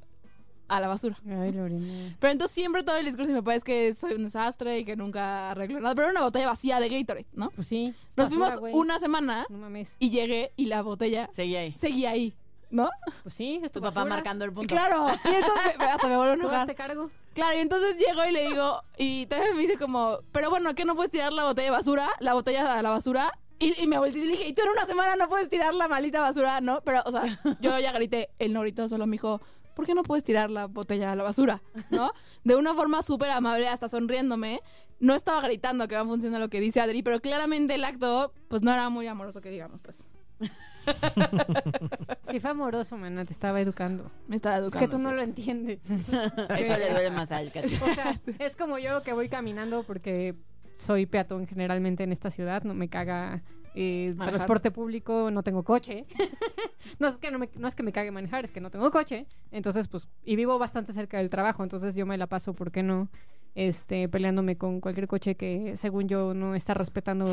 a 0.68 0.80
la 0.80 0.88
basura. 0.88 1.16
ay, 1.26 1.52
Lorena. 1.52 2.16
Pero 2.18 2.32
entonces 2.32 2.54
siempre 2.54 2.82
todo 2.82 2.96
el 2.96 3.06
discurso 3.06 3.30
mi 3.32 3.38
papá 3.38 3.54
es 3.54 3.62
que 3.64 3.94
soy 3.94 4.14
un 4.14 4.24
desastre 4.24 4.80
y 4.80 4.84
que 4.84 4.96
nunca 4.96 5.52
arreglo 5.52 5.78
nada. 5.80 5.94
Pero 5.94 6.08
era 6.08 6.12
una 6.12 6.22
botella 6.24 6.46
vacía 6.46 6.80
de 6.80 6.88
Gatorade, 6.88 7.26
¿no? 7.34 7.50
Pues 7.50 7.68
sí. 7.68 7.94
Nos 8.16 8.28
basura, 8.30 8.58
fuimos 8.58 8.80
una 8.80 8.98
semana 8.98 9.46
No 9.48 9.58
mames. 9.58 9.96
y 9.98 10.10
llegué 10.10 10.52
y 10.56 10.66
la 10.66 10.82
botella 10.82 11.28
Seguí 11.32 11.54
ahí. 11.56 11.72
seguía 11.78 12.10
ahí, 12.10 12.34
¿no? 12.70 12.90
Pues 13.22 13.34
sí, 13.34 13.60
es 13.62 13.70
tu, 13.72 13.80
Tu 13.80 13.84
papá 13.84 14.00
basura. 14.00 14.14
marcando 14.16 14.44
el 14.44 14.52
punto. 14.52 14.74
Claro. 14.74 15.06
Y 15.24 15.28
entonces 15.34 15.78
me- 15.78 15.84
hasta 15.84 16.08
me 16.08 16.16
vuelvo 16.16 16.32
a 16.32 16.36
¿Tú 16.36 16.40
enojar. 16.42 16.74
cargo? 16.74 17.10
Claro, 17.34 17.56
y 17.56 17.60
entonces 17.60 17.96
llego 17.98 18.24
y 18.28 18.32
le 18.32 18.48
digo, 18.48 18.82
y 18.96 19.26
todavía 19.26 19.54
me 19.54 19.60
dice 19.60 19.76
como, 19.76 20.18
pero 20.32 20.50
bueno, 20.50 20.74
¿qué 20.74 20.84
no 20.84 20.94
puedes 20.96 21.10
tirar 21.10 21.32
la 21.32 21.44
botella 21.44 21.66
de 21.66 21.70
basura? 21.70 22.08
La 22.20 22.34
botella 22.34 22.78
a 22.78 22.82
la 22.82 22.90
basura. 22.90 23.32
Y, 23.58 23.80
y 23.82 23.86
me 23.86 23.98
volteé 23.98 24.20
y 24.22 24.24
le 24.26 24.30
dije, 24.32 24.48
y 24.48 24.52
tú 24.52 24.62
en 24.62 24.68
una 24.70 24.84
semana 24.86 25.16
no 25.16 25.28
puedes 25.28 25.48
tirar 25.48 25.72
la 25.74 25.88
malita 25.88 26.20
basura, 26.20 26.60
¿no? 26.60 26.80
Pero, 26.82 27.02
o 27.06 27.10
sea, 27.10 27.22
yo 27.60 27.78
ya 27.78 27.92
grité, 27.92 28.28
él 28.38 28.52
no 28.52 28.60
gritó, 28.60 28.88
solo 28.88 29.06
me 29.06 29.12
dijo, 29.12 29.40
¿por 29.74 29.86
qué 29.86 29.94
no 29.94 30.02
puedes 30.02 30.24
tirar 30.24 30.50
la 30.50 30.66
botella 30.66 31.12
a 31.12 31.16
la 31.16 31.22
basura? 31.22 31.62
¿No? 31.90 32.10
De 32.44 32.54
una 32.56 32.74
forma 32.74 33.02
súper 33.02 33.30
amable, 33.30 33.68
hasta 33.68 33.88
sonriéndome. 33.88 34.61
No 34.99 35.14
estaba 35.14 35.42
gritando 35.42 35.88
que 35.88 35.94
va 35.94 36.00
a 36.02 36.04
funcionar 36.06 36.40
lo 36.40 36.49
que 36.49 36.61
dice 36.61 36.80
Adri, 36.80 37.02
pero 37.02 37.20
claramente 37.20 37.75
el 37.75 37.85
acto, 37.85 38.32
pues 38.49 38.62
no 38.62 38.73
era 38.73 38.88
muy 38.88 39.06
amoroso, 39.06 39.40
que 39.42 39.50
digamos, 39.50 39.82
pues. 39.82 40.08
Sí 42.31 42.40
fue 42.40 42.50
amoroso, 42.50 42.97
mana, 42.97 43.25
te 43.25 43.33
estaba 43.33 43.61
educando. 43.61 44.11
Me 44.28 44.37
estaba 44.37 44.57
Es 44.57 44.62
educando. 44.62 44.88
que 44.90 44.97
tú 44.97 45.02
no 45.02 45.12
lo 45.12 45.23
entiendes. 45.23 45.81
Eso 45.88 46.76
le 46.78 46.90
duele 46.90 47.11
más 47.11 47.33
a 47.33 47.40
él 47.43 47.50
que 47.52 47.61
a 47.61 47.62
ti. 47.62 47.75
O 47.75 47.95
sea, 47.95 48.21
es 48.38 48.57
como 48.57 48.78
yo 48.78 49.02
que 49.02 49.12
voy 49.12 49.28
caminando 49.28 49.83
porque 49.85 50.35
soy 50.76 51.07
peatón 51.07 51.47
generalmente 51.47 52.05
en 52.05 52.12
esta 52.12 52.31
ciudad, 52.31 52.62
no 52.64 52.75
me 52.75 52.88
caga 52.88 53.43
eh, 53.75 54.14
transporte 54.19 54.71
público, 54.71 55.31
no 55.31 55.43
tengo 55.43 55.62
coche. 55.64 56.02
no, 56.99 57.09
es 57.09 57.16
que 57.19 57.31
no, 57.31 57.38
me- 57.38 57.50
no 57.57 57.69
es 57.69 57.75
que 57.75 57.83
me 57.83 57.93
cague 57.93 58.11
manejar, 58.11 58.45
es 58.45 58.50
que 58.50 58.61
no 58.61 58.71
tengo 58.71 58.90
coche. 58.90 59.26
Entonces, 59.50 59.88
pues, 59.88 60.07
y 60.25 60.37
vivo 60.37 60.59
bastante 60.59 60.93
cerca 60.93 61.19
del 61.19 61.31
trabajo, 61.31 61.62
entonces 61.62 61.95
yo 61.95 62.07
me 62.07 62.19
la 62.19 62.26
paso, 62.26 62.55
¿por 62.55 62.71
qué 62.71 62.83
no? 62.83 63.09
Este, 63.55 64.09
peleándome 64.09 64.57
con 64.59 64.81
cualquier 64.81 65.09
coche 65.09 65.35
que, 65.37 65.76
según 65.78 66.09
yo, 66.09 66.35
no 66.35 66.55
está 66.55 66.75
respetando 66.75 67.26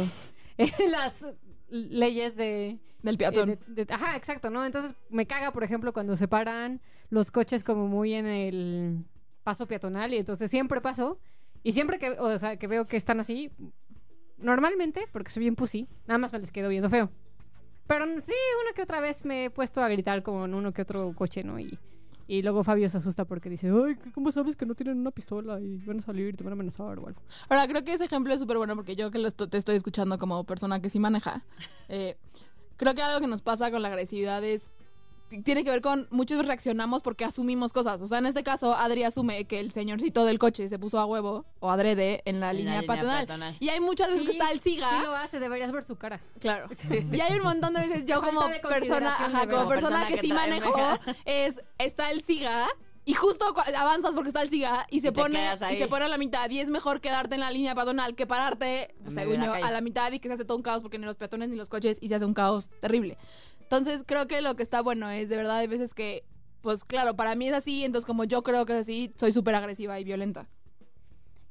eh, 0.57 0.71
las 0.89 1.25
leyes 1.73 2.35
de, 2.35 2.79
Del 3.01 3.15
eh, 3.15 3.17
peatón. 3.17 3.59
de- 3.67 3.85
de- 3.85 3.93
ajá, 3.93 4.15
exacto, 4.15 4.49
¿no? 4.49 4.65
Entonces 4.65 4.93
me 5.09 5.25
caga, 5.25 5.51
por 5.51 5.63
ejemplo, 5.63 5.91
cuando 5.91 6.15
se 6.15 6.27
paran 6.27 6.79
los 7.09 7.31
coches 7.31 7.63
como 7.63 7.87
muy 7.87 8.13
en 8.13 8.25
el 8.27 9.05
paso 9.43 9.67
peatonal 9.67 10.13
y 10.13 10.17
entonces 10.17 10.49
siempre 10.49 10.79
paso 10.81 11.19
y 11.63 11.71
siempre 11.73 11.97
que, 11.99 12.11
o 12.11 12.37
sea, 12.37 12.57
que 12.57 12.67
veo 12.67 12.85
que 12.85 12.97
están 12.97 13.19
así, 13.19 13.51
normalmente, 14.37 15.05
porque 15.11 15.31
soy 15.31 15.41
bien 15.41 15.55
pussy, 15.55 15.87
nada 16.07 16.17
más 16.17 16.33
me 16.33 16.39
les 16.39 16.51
quedo 16.51 16.69
viendo 16.69 16.89
feo. 16.89 17.09
Pero 17.87 18.05
sí, 18.05 18.33
una 18.63 18.73
que 18.75 18.81
otra 18.81 19.01
vez 19.01 19.25
me 19.25 19.45
he 19.45 19.49
puesto 19.49 19.81
a 19.81 19.89
gritar 19.89 20.23
como 20.23 20.45
en 20.45 20.53
uno 20.53 20.73
que 20.73 20.81
otro 20.81 21.13
coche, 21.15 21.43
¿no? 21.43 21.59
Y, 21.59 21.77
y 22.27 22.41
luego 22.41 22.63
Fabio 22.63 22.87
se 22.89 22.97
asusta 22.97 23.25
porque 23.25 23.49
dice, 23.49 23.69
ay, 23.69 23.95
¿cómo 24.13 24.31
sabes 24.31 24.55
que 24.55 24.65
no 24.65 24.75
tienen 24.75 24.97
una 24.99 25.11
pistola 25.11 25.59
y 25.59 25.77
van 25.85 25.99
a 25.99 26.01
salir 26.01 26.29
y 26.29 26.33
te 26.33 26.43
van 26.43 26.53
a 26.53 26.55
amenazar 26.55 26.99
o 26.99 27.07
algo? 27.07 27.21
Ahora, 27.49 27.67
creo 27.67 27.83
que 27.83 27.93
ese 27.93 28.05
ejemplo 28.05 28.33
es 28.33 28.39
súper 28.39 28.57
bueno 28.57 28.75
porque 28.75 28.95
yo 28.95 29.11
que 29.11 29.19
lo 29.19 29.27
esto- 29.27 29.47
te 29.49 29.57
estoy 29.57 29.75
escuchando 29.75 30.17
como 30.17 30.43
persona 30.43 30.81
que 30.81 30.89
sí 30.89 30.99
maneja, 30.99 31.43
eh, 31.89 32.17
Creo 32.75 32.95
que 32.95 33.03
algo 33.03 33.19
que 33.21 33.27
nos 33.27 33.43
pasa 33.43 33.69
con 33.69 33.83
la 33.83 33.87
agresividad 33.89 34.43
es 34.43 34.71
tiene 35.41 35.63
que 35.63 35.69
ver 35.69 35.81
con 35.81 36.07
muchos 36.11 36.45
reaccionamos 36.45 37.01
porque 37.01 37.25
asumimos 37.25 37.73
cosas. 37.73 38.01
O 38.01 38.07
sea, 38.07 38.19
en 38.19 38.25
este 38.25 38.43
caso, 38.43 38.75
Adri 38.75 39.03
asume 39.03 39.45
que 39.45 39.59
el 39.59 39.71
señorcito 39.71 40.25
del 40.25 40.39
coche 40.39 40.69
se 40.69 40.77
puso 40.79 40.99
a 40.99 41.05
huevo 41.05 41.45
o 41.59 41.71
adrede 41.71 42.21
en 42.25 42.39
la 42.39 42.51
En 42.51 42.57
línea 42.57 42.81
línea 42.81 42.95
peatonal. 42.95 43.25
peatonal. 43.27 43.55
Y 43.59 43.69
hay 43.69 43.79
muchas 43.79 44.07
veces 44.09 44.21
Sí, 44.21 44.27
que 44.27 44.31
está 44.33 44.51
el 44.51 44.59
siga. 44.59 44.89
Sí 44.89 45.03
lo 45.03 45.15
hace, 45.15 45.39
deberías 45.39 45.71
ver 45.71 45.83
su 45.83 45.95
cara. 45.95 46.19
Claro. 46.39 46.67
Y 47.11 47.19
hay 47.21 47.37
un 47.37 47.43
montón 47.43 47.73
de 47.73 47.81
veces 47.81 48.05
yo 48.05 48.21
como 48.21 48.41
persona, 48.61 49.09
ajá, 49.11 49.47
como 49.47 49.67
persona 49.67 49.83
Persona 49.83 50.07
que 50.07 50.15
que 50.15 50.21
sí 50.21 50.31
manejo, 50.31 50.73
es 51.25 51.55
está 51.77 52.11
el 52.11 52.23
siga 52.23 52.67
y 53.05 53.13
justo 53.15 53.53
avanzas 53.75 54.15
porque 54.15 54.29
está 54.29 54.41
el 54.41 54.49
siga 54.49 54.87
y 54.89 55.01
se 55.01 55.11
pone 55.11 55.45
y 55.71 55.77
se 55.77 55.87
pone 55.87 56.05
a 56.05 56.07
la 56.07 56.17
mitad 56.17 56.49
y 56.49 56.59
es 56.59 56.69
mejor 56.69 57.01
quedarte 57.01 57.35
en 57.35 57.41
la 57.41 57.51
línea 57.51 57.75
peatonal 57.75 58.15
que 58.15 58.25
pararte, 58.25 58.95
según 59.09 59.41
yo, 59.43 59.53
la 59.53 59.67
a 59.67 59.71
la 59.71 59.81
mitad 59.81 60.11
y 60.13 60.19
que 60.19 60.29
se 60.29 60.35
hace 60.35 60.45
todo 60.45 60.55
un 60.55 60.63
caos 60.63 60.81
porque 60.81 60.97
ni 60.97 61.05
los 61.05 61.17
peatones 61.17 61.49
ni 61.49 61.57
los 61.57 61.67
coches 61.67 61.97
y 61.99 62.07
se 62.07 62.15
hace 62.15 62.25
un 62.25 62.33
caos 62.33 62.69
terrible. 62.79 63.17
Entonces 63.63 64.03
creo 64.05 64.27
que 64.27 64.41
lo 64.41 64.55
que 64.55 64.63
está 64.63 64.81
bueno 64.81 65.09
es 65.09 65.29
de 65.29 65.37
verdad 65.37 65.57
hay 65.57 65.67
veces 65.67 65.93
que 65.93 66.23
pues 66.61 66.85
claro, 66.85 67.15
para 67.15 67.35
mí 67.35 67.49
es 67.49 67.53
así, 67.53 67.83
entonces 67.83 68.05
como 68.05 68.23
yo 68.23 68.41
creo 68.41 68.65
que 68.65 68.71
es 68.73 68.79
así, 68.79 69.11
soy 69.17 69.33
súper 69.33 69.53
agresiva 69.55 69.99
y 69.99 70.05
violenta. 70.05 70.47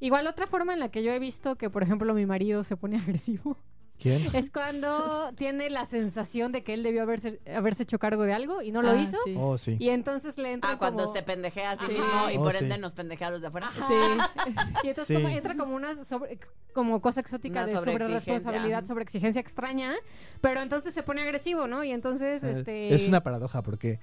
Igual 0.01 0.27
otra 0.27 0.47
forma 0.47 0.73
en 0.73 0.81
la 0.81 0.91
que 0.91 1.03
yo 1.03 1.13
he 1.13 1.19
visto 1.19 1.57
que, 1.57 1.71
por 1.71 1.83
ejemplo, 1.83 2.13
mi 2.15 2.25
marido 2.25 2.65
se 2.65 2.77
pone 2.77 2.97
agresivo 2.99 3.59
¿Quién? 3.99 4.27
es 4.35 4.51
cuando 4.51 5.33
tiene 5.37 5.71
la 5.71 5.87
sensación 5.87 6.51
de 6.51 6.65
que 6.65 6.75
él 6.75 6.83
debió 6.83 7.03
haberse, 7.03 7.41
haberse 7.55 7.85
hecho 7.85 7.99
cargo 8.01 8.25
de 8.25 8.33
algo 8.33 8.61
y 8.61 8.73
no 8.73 8.83
lo 8.83 8.91
Ah, 8.91 8.97
hizo. 9.01 9.17
sí. 9.25 9.35
Oh, 9.39 9.57
sí. 9.59 9.77
Y 9.79 9.91
entonces 9.91 10.39
le 10.39 10.53
entra 10.53 10.73
Ah, 10.73 10.79
cuando 10.79 11.05
como- 11.05 11.15
se 11.15 11.23
pendejea 11.23 11.71
a 11.73 11.77
sí 11.77 11.85
mismo 11.87 12.31
y 12.33 12.37
Oh, 12.37 12.43
por 12.43 12.53
sí. 12.53 12.65
ende 12.65 12.79
nos 12.79 12.95
pendejea 12.95 13.29
a 13.29 13.31
los 13.31 13.41
de 13.43 13.47
afuera. 13.47 13.69
Ajá. 13.69 13.87
Sí. 13.87 14.51
Y 14.85 14.89
entonces 14.89 15.07
Sí. 15.07 15.15
como 15.15 15.29
entra 15.29 15.57
como 15.57 15.77
una 15.77 16.05
sobre, 16.05 16.39
como 16.73 17.01
cosa 17.01 17.21
exótica 17.21 17.63
Una 17.63 17.67
de 17.67 17.77
sobre 17.77 17.99
responsabilidad, 18.09 18.85
sobre 18.87 19.05
exigencia 19.05 19.39
extraña, 19.41 19.95
pero 20.41 20.61
entonces 20.63 20.93
se 20.95 21.03
pone 21.05 21.23
agresivo, 21.23 21.69
¿no? 21.69 21.85
Y 21.85 21.93
entonces, 21.93 22.43
Eh, 22.43 22.51
este... 22.59 22.95
Es 22.95 23.07
una 23.07 23.23
paradoja 23.23 23.63
porque 23.63 24.01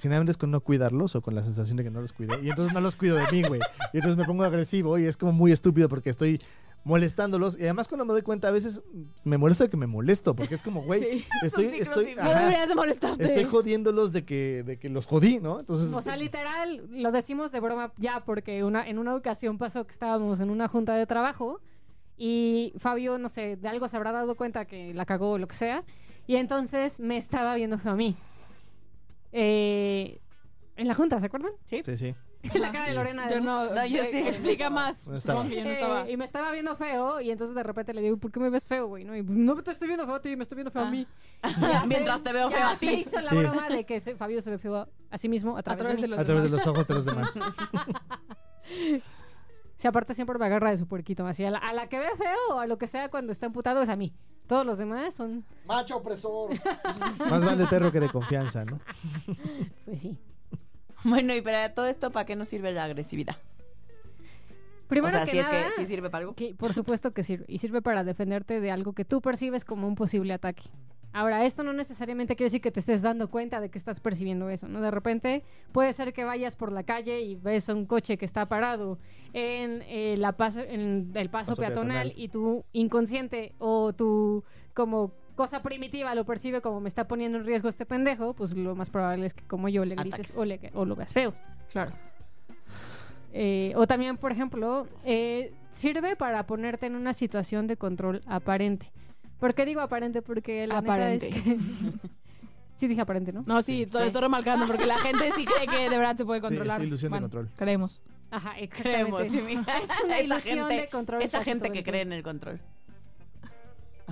generalmente 0.00 0.32
es 0.32 0.38
con 0.38 0.50
no 0.50 0.60
cuidarlos 0.62 1.14
o 1.14 1.20
con 1.22 1.34
la 1.36 1.42
sensación 1.44 1.76
de 1.76 1.84
que 1.84 1.90
no 1.90 2.00
los 2.00 2.12
cuidé 2.12 2.40
y 2.42 2.48
entonces 2.50 2.72
no 2.74 2.80
los 2.80 2.96
cuido 2.96 3.14
de 3.16 3.30
mí, 3.30 3.42
güey. 3.42 3.60
Y 3.92 3.98
entonces 3.98 4.16
me 4.16 4.24
pongo 4.24 4.42
agresivo 4.42 4.98
y 4.98 5.04
es 5.04 5.16
como 5.16 5.30
muy 5.32 5.52
estúpido 5.52 5.88
porque 5.88 6.10
estoy 6.10 6.40
molestándolos 6.84 7.56
y 7.56 7.62
además 7.62 7.86
cuando 7.86 8.04
me 8.04 8.12
doy 8.12 8.22
cuenta 8.22 8.48
a 8.48 8.50
veces 8.50 8.82
me 9.24 9.38
molesto 9.38 9.62
de 9.64 9.70
que 9.70 9.76
me 9.76 9.86
molesto 9.86 10.34
porque 10.34 10.54
es 10.56 10.62
como, 10.62 10.82
güey, 10.82 11.00
Sí. 11.20 11.26
estoy, 11.44 11.64
estoy, 11.66 12.14
No 12.16 12.30
deberías 12.34 12.68
de 12.68 12.74
molestarte. 12.74 13.24
estoy 13.24 13.44
jodiéndolos 13.44 14.12
de 14.12 14.24
que, 14.24 14.62
de 14.64 14.78
que 14.78 14.88
los 14.88 15.06
jodí, 15.06 15.38
¿no? 15.38 15.60
Entonces, 15.60 15.92
O 15.94 16.02
sea, 16.02 16.16
literal, 16.16 16.82
lo 16.90 17.12
decimos 17.12 17.52
de 17.52 17.60
broma 17.60 17.92
ya, 17.98 18.24
porque 18.24 18.64
una, 18.64 18.86
en 18.88 18.98
una 18.98 19.14
ocasión 19.14 19.58
pasó 19.58 19.84
que 19.86 19.92
estábamos 19.92 20.40
en 20.40 20.50
una 20.50 20.66
junta 20.68 20.94
de 20.96 21.06
trabajo 21.06 21.60
y 22.18 22.72
Fabio, 22.78 23.18
no 23.18 23.28
sé, 23.28 23.56
de 23.56 23.68
algo 23.68 23.86
se 23.88 23.96
habrá 23.96 24.12
dado 24.12 24.34
cuenta 24.36 24.64
que 24.64 24.92
la 24.94 25.04
cagó 25.06 25.32
o 25.32 25.38
lo 25.38 25.46
que 25.48 25.54
sea, 25.56 25.84
y 26.26 26.36
entonces 26.36 27.00
me 27.00 27.16
estaba 27.16 27.54
viendo 27.54 27.78
feo 27.78 27.92
a 27.92 27.96
mí. 27.96 28.16
Eh, 29.32 30.20
en 30.76 30.88
la 30.88 30.94
junta, 30.94 31.18
¿se 31.20 31.26
acuerdan? 31.26 31.52
sí, 31.64 31.82
sí. 31.96 32.14
la 32.54 32.72
cara 32.72 32.86
de 32.86 32.94
Lorena. 32.94 33.28
Yo 33.28 33.36
de- 33.36 33.40
no, 33.40 33.72
No, 33.74 33.86
yo 33.86 34.02
eh, 34.02 34.08
sí. 34.10 34.18
Explica 34.18 34.68
más. 34.70 35.06
No 35.08 35.16
estaba. 35.16 35.44
Yo 35.46 35.62
no 35.62 35.70
Eh, 35.70 35.72
estaba. 35.72 36.10
y 36.10 36.16
me 36.16 36.24
estaba 36.24 36.50
viendo 36.52 36.74
feo 36.76 37.20
y 37.20 37.30
entonces 37.30 37.54
de 37.54 37.62
repente 37.62 37.94
le 37.94 38.00
digo, 38.02 38.16
¿por 38.16 38.32
qué 38.32 38.40
me 38.40 38.50
ves 38.50 38.66
feo, 38.66 38.86
güey? 38.88 39.04
No, 39.04 39.16
y, 39.16 39.22
no 39.22 39.62
te 39.62 39.70
estoy 39.70 39.86
viendo 39.88 40.04
feo 40.06 40.14
a 40.16 40.20
ti, 40.20 40.34
me 40.36 40.42
estoy 40.42 40.56
viendo 40.56 40.70
feo 40.70 40.82
a 40.82 40.88
Ah. 40.88 40.90
mí. 40.90 41.06
Mientras 41.86 42.22
te 42.22 42.32
veo 42.32 42.50
feo 42.50 42.66
a 42.66 42.76
se 42.76 42.86
ti. 42.86 42.92
hizo 42.94 43.20
la 43.20 43.30
Sí. 43.30 43.36
broma 43.36 43.68
de 43.68 43.84
que 43.84 44.00
se- 44.00 44.16
Fabio 44.16 44.42
se 44.42 44.50
ve 44.50 44.58
feo 44.58 44.76
a, 44.76 44.88
a 45.10 45.18
sí 45.18 45.28
mismo 45.28 45.56
a 45.56 45.62
través, 45.62 45.80
través 45.84 46.00
de 46.00 46.08
los 46.08 46.18
A 46.18 46.24
través 46.24 46.42
de 46.44 46.48
demás. 46.50 46.66
los 46.66 46.74
ojos 46.74 46.86
de 46.86 46.94
los 46.94 47.04
demás. 47.04 47.32
Si 49.78 49.88
aparte 49.88 50.14
siempre 50.14 50.38
me 50.38 50.46
agarra 50.46 50.70
de 50.70 50.78
su 50.78 50.86
puerquito, 50.86 51.26
así 51.26 51.44
a 51.44 51.50
la, 51.50 51.58
a 51.58 51.72
la 51.72 51.88
que 51.88 51.98
ve 51.98 52.06
feo 52.16 52.54
o 52.56 52.58
a 52.60 52.66
lo 52.66 52.78
que 52.78 52.86
sea 52.86 53.08
cuando 53.08 53.32
está 53.32 53.46
emputado 53.46 53.82
es 53.82 53.88
a 53.88 53.96
mí. 53.96 54.12
Todos 54.46 54.64
los 54.66 54.78
demás 54.78 55.14
son, 55.14 55.44
Macho 55.66 55.96
opresor. 55.96 56.50
Más 57.30 57.44
vale 57.44 57.66
perro 57.66 57.90
que 57.90 57.98
de 58.00 58.08
confianza, 58.08 58.64
¿no? 58.64 58.78
pues 59.84 60.00
sí. 60.00 60.18
Bueno, 61.24 61.34
y 61.34 61.40
para 61.42 61.74
todo 61.74 61.86
esto, 61.86 62.10
¿para 62.12 62.26
qué 62.26 62.36
nos 62.36 62.48
sirve 62.48 62.72
la 62.72 62.84
agresividad? 62.84 63.36
Primero 64.88 65.08
o 65.08 65.10
sea, 65.16 65.24
que 65.24 65.30
si 65.30 65.36
nada, 65.38 65.60
es 65.68 65.74
que 65.74 65.80
sí 65.80 65.86
sirve 65.86 66.10
para 66.10 66.22
algo. 66.22 66.34
que 66.34 66.54
por 66.54 66.72
supuesto 66.74 67.12
que 67.12 67.22
sirve. 67.22 67.44
Y 67.48 67.58
sirve 67.58 67.80
para 67.82 68.04
defenderte 68.04 68.60
de 68.60 68.70
algo 68.70 68.92
que 68.92 69.04
tú 69.04 69.20
percibes 69.22 69.64
como 69.64 69.86
un 69.88 69.94
posible 69.94 70.32
ataque. 70.34 70.64
Ahora, 71.14 71.44
esto 71.44 71.62
no 71.62 71.74
necesariamente 71.74 72.36
quiere 72.36 72.46
decir 72.48 72.62
que 72.62 72.70
te 72.70 72.80
estés 72.80 73.02
dando 73.02 73.28
cuenta 73.30 73.60
de 73.60 73.68
que 73.70 73.76
estás 73.76 74.00
percibiendo 74.00 74.48
eso, 74.48 74.66
¿no? 74.68 74.80
De 74.80 74.90
repente 74.90 75.44
puede 75.70 75.92
ser 75.92 76.14
que 76.14 76.24
vayas 76.24 76.56
por 76.56 76.72
la 76.72 76.84
calle 76.84 77.20
y 77.20 77.36
ves 77.36 77.68
a 77.68 77.74
un 77.74 77.84
coche 77.84 78.16
que 78.16 78.24
está 78.24 78.46
parado 78.46 78.98
en, 79.34 79.82
eh, 79.88 80.16
la 80.18 80.32
paso- 80.32 80.60
en 80.60 81.10
el 81.14 81.28
paso, 81.28 81.50
Paso 81.52 81.60
peatonal, 81.60 82.08
peatonal. 82.08 82.12
y 82.16 82.28
tu 82.28 82.64
inconsciente 82.72 83.52
o 83.58 83.92
tu 83.92 84.42
como 84.72 85.12
cosa 85.34 85.62
primitiva 85.62 86.14
lo 86.14 86.24
percibe 86.24 86.60
como 86.60 86.80
me 86.80 86.88
está 86.88 87.06
poniendo 87.08 87.38
en 87.38 87.44
riesgo 87.46 87.68
este 87.68 87.86
pendejo, 87.86 88.34
pues 88.34 88.56
lo 88.56 88.74
más 88.74 88.90
probable 88.90 89.26
es 89.26 89.34
que 89.34 89.44
como 89.46 89.68
yo 89.68 89.84
le 89.84 89.94
grites 89.94 90.36
o, 90.36 90.44
le- 90.44 90.70
o 90.74 90.84
lo 90.84 90.94
veas 90.96 91.12
feo. 91.12 91.34
Claro. 91.70 91.92
Eh, 93.32 93.72
o 93.76 93.86
también, 93.86 94.16
por 94.18 94.30
ejemplo, 94.32 94.86
eh, 95.04 95.54
sirve 95.70 96.16
para 96.16 96.46
ponerte 96.46 96.86
en 96.86 96.96
una 96.96 97.14
situación 97.14 97.66
de 97.66 97.76
control 97.76 98.22
aparente. 98.26 98.92
¿Por 99.40 99.54
qué 99.54 99.64
digo 99.64 99.80
aparente? 99.80 100.20
Porque 100.22 100.66
la 100.66 100.78
Aparente. 100.78 101.30
neta 101.30 101.38
es 101.38 101.44
que... 101.44 101.56
sí 102.74 102.86
dije 102.88 103.00
aparente, 103.00 103.32
¿no? 103.32 103.42
No, 103.46 103.62
sí, 103.62 103.86
lo 103.92 104.00
estoy 104.00 104.20
remarcando 104.20 104.66
porque 104.66 104.86
la 104.86 104.98
gente 104.98 105.32
sí 105.34 105.44
cree 105.46 105.66
que 105.66 105.88
de 105.88 105.96
verdad 105.98 106.16
se 106.16 106.24
puede 106.24 106.40
Sí, 106.40 106.46
controlar. 106.46 106.80
es 106.80 106.86
ilusión 106.86 107.12
de 107.12 107.20
control. 107.20 107.48
Creemos. 107.56 108.02
Ajá, 108.30 108.54
Creemos, 108.70 109.26
sí, 109.28 109.40
mija. 109.42 109.64
Es 109.78 110.04
una 110.04 110.18
esa 110.18 110.22
ilusión 110.24 110.58
gente, 110.68 110.74
de 110.82 110.88
control 110.88 111.22
esa 111.22 111.42
gente 111.42 111.64
todo 111.68 111.72
que 111.74 111.82
cree 111.84 112.02
en 112.02 112.12
el 112.12 112.22
control. 112.22 112.60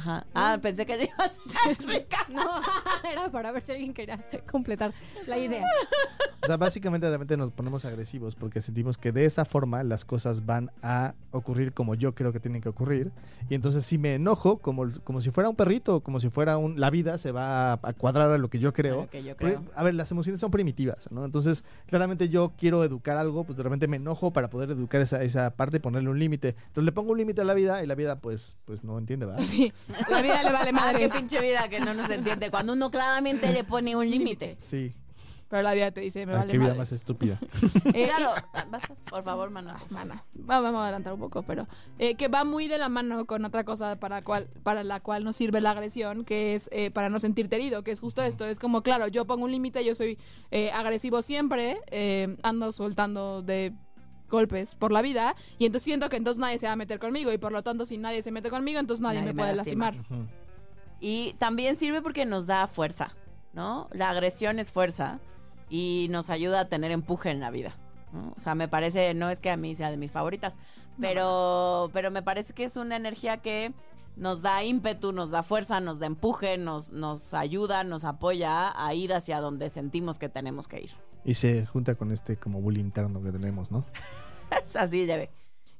Ajá. 0.00 0.26
Ah, 0.34 0.58
pensé 0.62 0.86
que 0.86 0.96
le 0.96 1.04
ibas 1.04 1.38
a 1.66 1.70
explicar. 1.70 2.30
No, 2.30 2.42
era 3.12 3.30
para 3.30 3.52
ver 3.52 3.62
si 3.62 3.72
alguien 3.72 3.92
quería 3.92 4.18
completar 4.50 4.94
la 5.26 5.36
idea. 5.36 5.64
O 6.42 6.46
sea, 6.46 6.56
básicamente 6.56 7.06
realmente 7.06 7.36
nos 7.36 7.50
ponemos 7.52 7.84
agresivos 7.84 8.34
porque 8.34 8.62
sentimos 8.62 8.96
que 8.96 9.12
de 9.12 9.26
esa 9.26 9.44
forma 9.44 9.82
las 9.82 10.06
cosas 10.06 10.46
van 10.46 10.70
a 10.82 11.14
ocurrir 11.32 11.74
como 11.74 11.94
yo 11.94 12.14
creo 12.14 12.32
que 12.32 12.40
tienen 12.40 12.62
que 12.62 12.70
ocurrir. 12.70 13.12
Y 13.50 13.54
entonces 13.54 13.84
si 13.84 13.98
me 13.98 14.14
enojo, 14.14 14.56
como, 14.58 14.90
como 15.04 15.20
si 15.20 15.30
fuera 15.30 15.50
un 15.50 15.56
perrito, 15.56 16.00
como 16.00 16.18
si 16.18 16.30
fuera 16.30 16.56
un... 16.56 16.80
La 16.80 16.88
vida 16.88 17.18
se 17.18 17.30
va 17.30 17.72
a, 17.74 17.80
a 17.82 17.92
cuadrar 17.92 18.30
a 18.30 18.38
lo 18.38 18.48
que 18.48 18.58
yo 18.58 18.72
creo. 18.72 19.02
Lo 19.02 19.10
que 19.10 19.22
yo 19.22 19.36
Porque, 19.36 19.56
creo. 19.56 19.64
a 19.74 19.84
ver, 19.84 19.94
las 19.94 20.10
emociones 20.10 20.40
son 20.40 20.50
primitivas, 20.50 21.10
¿no? 21.12 21.26
Entonces, 21.26 21.62
claramente 21.86 22.30
yo 22.30 22.52
quiero 22.56 22.82
educar 22.84 23.18
algo, 23.18 23.44
pues 23.44 23.58
de 23.58 23.62
repente 23.62 23.86
me 23.86 23.98
enojo 23.98 24.32
para 24.32 24.48
poder 24.48 24.70
educar 24.70 25.02
esa, 25.02 25.22
esa 25.22 25.50
parte 25.50 25.76
y 25.76 25.80
ponerle 25.80 26.08
un 26.08 26.18
límite. 26.18 26.56
Entonces 26.68 26.84
le 26.84 26.92
pongo 26.92 27.12
un 27.12 27.18
límite 27.18 27.42
a 27.42 27.44
la 27.44 27.52
vida 27.54 27.84
y 27.84 27.86
la 27.86 27.94
vida 27.94 28.18
pues, 28.18 28.56
pues 28.64 28.82
no 28.82 28.96
entiende, 28.98 29.26
¿verdad? 29.26 29.44
Sí, 29.46 29.72
la 30.08 30.22
vida 30.22 30.42
le 30.42 30.50
vale 30.52 30.58
Ah, 30.58 30.64
qué 30.64 30.72
madre. 30.72 31.08
pinche 31.10 31.40
vida 31.40 31.68
que 31.68 31.80
no 31.80 31.94
nos 31.94 32.10
entiende. 32.10 32.50
Cuando 32.50 32.72
uno 32.72 32.90
claramente 32.90 33.52
le 33.52 33.64
pone 33.64 33.96
un 33.96 34.08
límite. 34.08 34.56
Sí. 34.58 34.92
Pero 35.48 35.62
la 35.62 35.74
vida 35.74 35.90
te 35.90 36.00
dice, 36.00 36.24
me 36.26 36.32
Ah, 36.34 36.38
vale 36.38 36.52
qué 36.52 36.58
vida 36.58 36.74
más 36.74 36.92
estúpida. 36.92 37.36
Eh, 37.92 38.06
Claro, 38.06 38.30
por 39.10 39.24
favor, 39.24 39.50
mano. 39.50 39.74
Mana, 39.90 40.22
va- 40.48 40.60
vamos 40.60 40.80
a 40.80 40.84
adelantar 40.84 41.12
un 41.12 41.18
poco, 41.18 41.42
pero 41.42 41.66
eh, 41.98 42.14
que 42.14 42.28
va 42.28 42.44
muy 42.44 42.68
de 42.68 42.78
la 42.78 42.88
mano 42.88 43.26
con 43.26 43.44
otra 43.44 43.64
cosa 43.64 43.98
para, 43.98 44.22
cual, 44.22 44.48
para 44.62 44.84
la 44.84 45.00
cual 45.00 45.24
nos 45.24 45.34
sirve 45.34 45.60
la 45.60 45.72
agresión, 45.72 46.24
que 46.24 46.54
es 46.54 46.68
eh, 46.72 46.92
para 46.92 47.08
no 47.08 47.18
sentirte 47.18 47.56
herido, 47.56 47.82
que 47.82 47.90
es 47.90 47.98
justo 47.98 48.22
esto. 48.22 48.44
Es 48.46 48.60
como, 48.60 48.82
claro, 48.84 49.08
yo 49.08 49.24
pongo 49.26 49.44
un 49.44 49.50
límite, 49.50 49.84
yo 49.84 49.96
soy 49.96 50.18
eh, 50.52 50.70
agresivo 50.70 51.20
siempre, 51.20 51.80
eh, 51.90 52.36
ando 52.44 52.70
soltando 52.70 53.42
de 53.42 53.72
golpes 54.30 54.74
por 54.74 54.92
la 54.92 55.02
vida 55.02 55.34
y 55.58 55.66
entonces 55.66 55.84
siento 55.84 56.08
que 56.08 56.16
entonces 56.16 56.40
nadie 56.40 56.58
se 56.58 56.66
va 56.66 56.72
a 56.72 56.76
meter 56.76 56.98
conmigo 56.98 57.32
y 57.32 57.38
por 57.38 57.52
lo 57.52 57.62
tanto 57.62 57.84
si 57.84 57.98
nadie 57.98 58.22
se 58.22 58.30
mete 58.30 58.48
conmigo 58.50 58.78
entonces 58.80 59.02
nadie, 59.02 59.18
Nadie 59.20 59.32
me 59.32 59.34
me 59.34 59.42
puede 59.42 59.56
lastima. 59.56 59.90
lastimar. 59.92 60.28
Y 61.00 61.34
también 61.38 61.76
sirve 61.76 62.02
porque 62.02 62.26
nos 62.26 62.46
da 62.46 62.66
fuerza, 62.66 63.14
¿no? 63.52 63.88
La 63.92 64.10
agresión 64.10 64.58
es 64.58 64.70
fuerza 64.70 65.18
y 65.68 66.08
nos 66.10 66.30
ayuda 66.30 66.60
a 66.60 66.64
tener 66.68 66.90
empuje 66.90 67.30
en 67.30 67.40
la 67.40 67.50
vida. 67.50 67.76
¿no? 68.12 68.32
O 68.36 68.40
sea, 68.40 68.54
me 68.54 68.68
parece, 68.68 69.14
no 69.14 69.30
es 69.30 69.40
que 69.40 69.50
a 69.50 69.56
mí 69.56 69.74
sea 69.74 69.90
de 69.90 69.96
mis 69.96 70.10
favoritas, 70.10 70.58
pero, 71.00 71.90
pero 71.92 72.10
me 72.10 72.22
parece 72.22 72.52
que 72.52 72.64
es 72.64 72.76
una 72.76 72.96
energía 72.96 73.38
que 73.38 73.72
nos 74.16 74.42
da 74.42 74.62
ímpetu, 74.64 75.12
nos 75.12 75.30
da 75.30 75.42
fuerza, 75.42 75.80
nos 75.80 75.98
da 75.98 76.06
empuje, 76.06 76.58
nos, 76.58 76.90
nos 76.90 77.32
ayuda, 77.34 77.84
nos 77.84 78.04
apoya 78.04 78.72
a 78.76 78.94
ir 78.94 79.12
hacia 79.14 79.40
donde 79.40 79.70
sentimos 79.70 80.18
que 80.18 80.28
tenemos 80.28 80.68
que 80.68 80.80
ir. 80.82 80.90
Y 81.24 81.34
se 81.34 81.66
junta 81.66 81.94
con 81.94 82.12
este 82.12 82.36
como 82.36 82.60
bullying 82.60 82.84
interno 82.84 83.22
que 83.22 83.32
tenemos, 83.32 83.70
¿no? 83.70 83.84
Es 84.64 84.74
así, 84.76 85.06
ya 85.06 85.16
ve. 85.16 85.30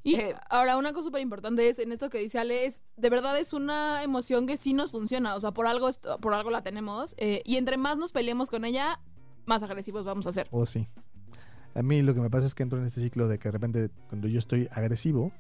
Y 0.03 0.15
Eh, 0.15 0.35
ahora 0.49 0.77
una 0.79 0.93
cosa 0.93 1.07
súper 1.07 1.21
importante 1.21 1.69
es, 1.69 1.79
en 1.79 1.93
esto 1.93 2.09
que 2.09 2.19
dice 2.19 2.39
Ale, 2.39 2.65
es, 2.67 2.83
de 2.97 3.11
verdad 3.11 3.39
es 3.39 3.53
una 3.53 4.03
emoción 4.03 4.47
que 4.47 4.57
sí 4.57 4.73
nos 4.73 4.93
funciona, 4.93 5.35
o 5.35 5.41
sea, 5.41 5.51
por 5.53 5.67
algo, 5.67 5.89
esto- 5.89 6.19
por 6.21 6.33
algo 6.33 6.51
la 6.51 6.63
tenemos, 6.63 7.15
eh, 7.19 7.43
y 7.45 7.57
entre 7.57 7.77
más 7.77 7.97
nos 7.99 8.13
peleemos 8.13 8.49
con 8.49 8.65
ella, 8.65 9.01
más 9.45 9.63
agresivos 9.63 10.05
vamos 10.05 10.27
a 10.27 10.33
ser. 10.33 10.49
O 10.53 10.65
sí. 10.65 10.87
A 11.75 11.83
mí 11.83 12.01
lo 12.03 12.15
que 12.15 12.21
me 12.21 12.31
pasa 12.31 12.47
es 12.47 12.55
que 12.55 12.63
entro 12.63 12.79
en 12.79 12.87
este 12.87 13.01
ciclo 13.03 13.29
de 13.29 13.39
que 13.39 13.49
de 13.49 13.53
repente 13.53 13.91
cuando 14.09 14.27
yo 14.29 14.39
estoy 14.39 14.69
agresivo, 14.73 15.33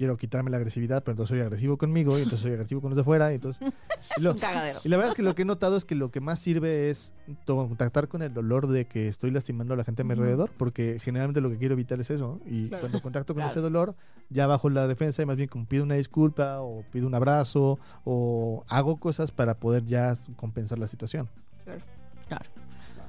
quiero 0.00 0.16
quitarme 0.16 0.50
la 0.50 0.56
agresividad, 0.56 1.02
pero 1.04 1.12
entonces 1.12 1.28
soy 1.36 1.40
agresivo 1.44 1.76
conmigo 1.76 2.12
y 2.18 2.22
entonces 2.22 2.40
soy 2.40 2.52
agresivo 2.52 2.80
con 2.80 2.88
los 2.88 2.96
de 2.96 3.04
fuera. 3.04 3.32
Y, 3.32 3.34
entonces, 3.34 3.60
y, 4.16 4.22
lo- 4.22 4.30
Un 4.32 4.38
cagadero. 4.38 4.80
y 4.82 4.88
la 4.88 4.96
verdad 4.96 5.12
es 5.12 5.14
que 5.14 5.22
lo 5.22 5.34
que 5.34 5.42
he 5.42 5.44
notado 5.44 5.76
es 5.76 5.84
que 5.84 5.94
lo 5.94 6.10
que 6.10 6.20
más 6.20 6.38
sirve 6.38 6.88
es 6.88 7.12
to- 7.44 7.54
contactar 7.68 8.08
con 8.08 8.22
el 8.22 8.32
dolor 8.32 8.66
de 8.66 8.86
que 8.86 9.08
estoy 9.08 9.30
lastimando 9.30 9.74
a 9.74 9.76
la 9.76 9.84
gente 9.84 10.00
a 10.00 10.04
mi 10.06 10.12
alrededor, 10.12 10.52
porque 10.56 10.98
generalmente 11.02 11.42
lo 11.42 11.50
que 11.50 11.58
quiero 11.58 11.74
evitar 11.74 12.00
es 12.00 12.08
eso. 12.08 12.40
Y 12.46 12.68
Claro. 12.68 12.80
cuando 12.80 13.02
contacto 13.02 13.34
con 13.34 13.42
Claro. 13.42 13.50
ese 13.50 13.60
dolor, 13.60 13.94
ya 14.30 14.46
bajo 14.46 14.70
la 14.70 14.86
defensa 14.86 15.20
y 15.20 15.26
más 15.26 15.36
bien 15.36 15.50
como 15.50 15.66
pido 15.66 15.84
una 15.84 15.96
disculpa 15.96 16.60
o 16.62 16.82
pido 16.90 17.06
un 17.06 17.14
abrazo 17.14 17.78
o 18.04 18.64
hago 18.68 18.96
cosas 18.96 19.30
para 19.32 19.58
poder 19.58 19.84
ya 19.84 20.16
compensar 20.36 20.78
la 20.78 20.86
situación. 20.86 21.28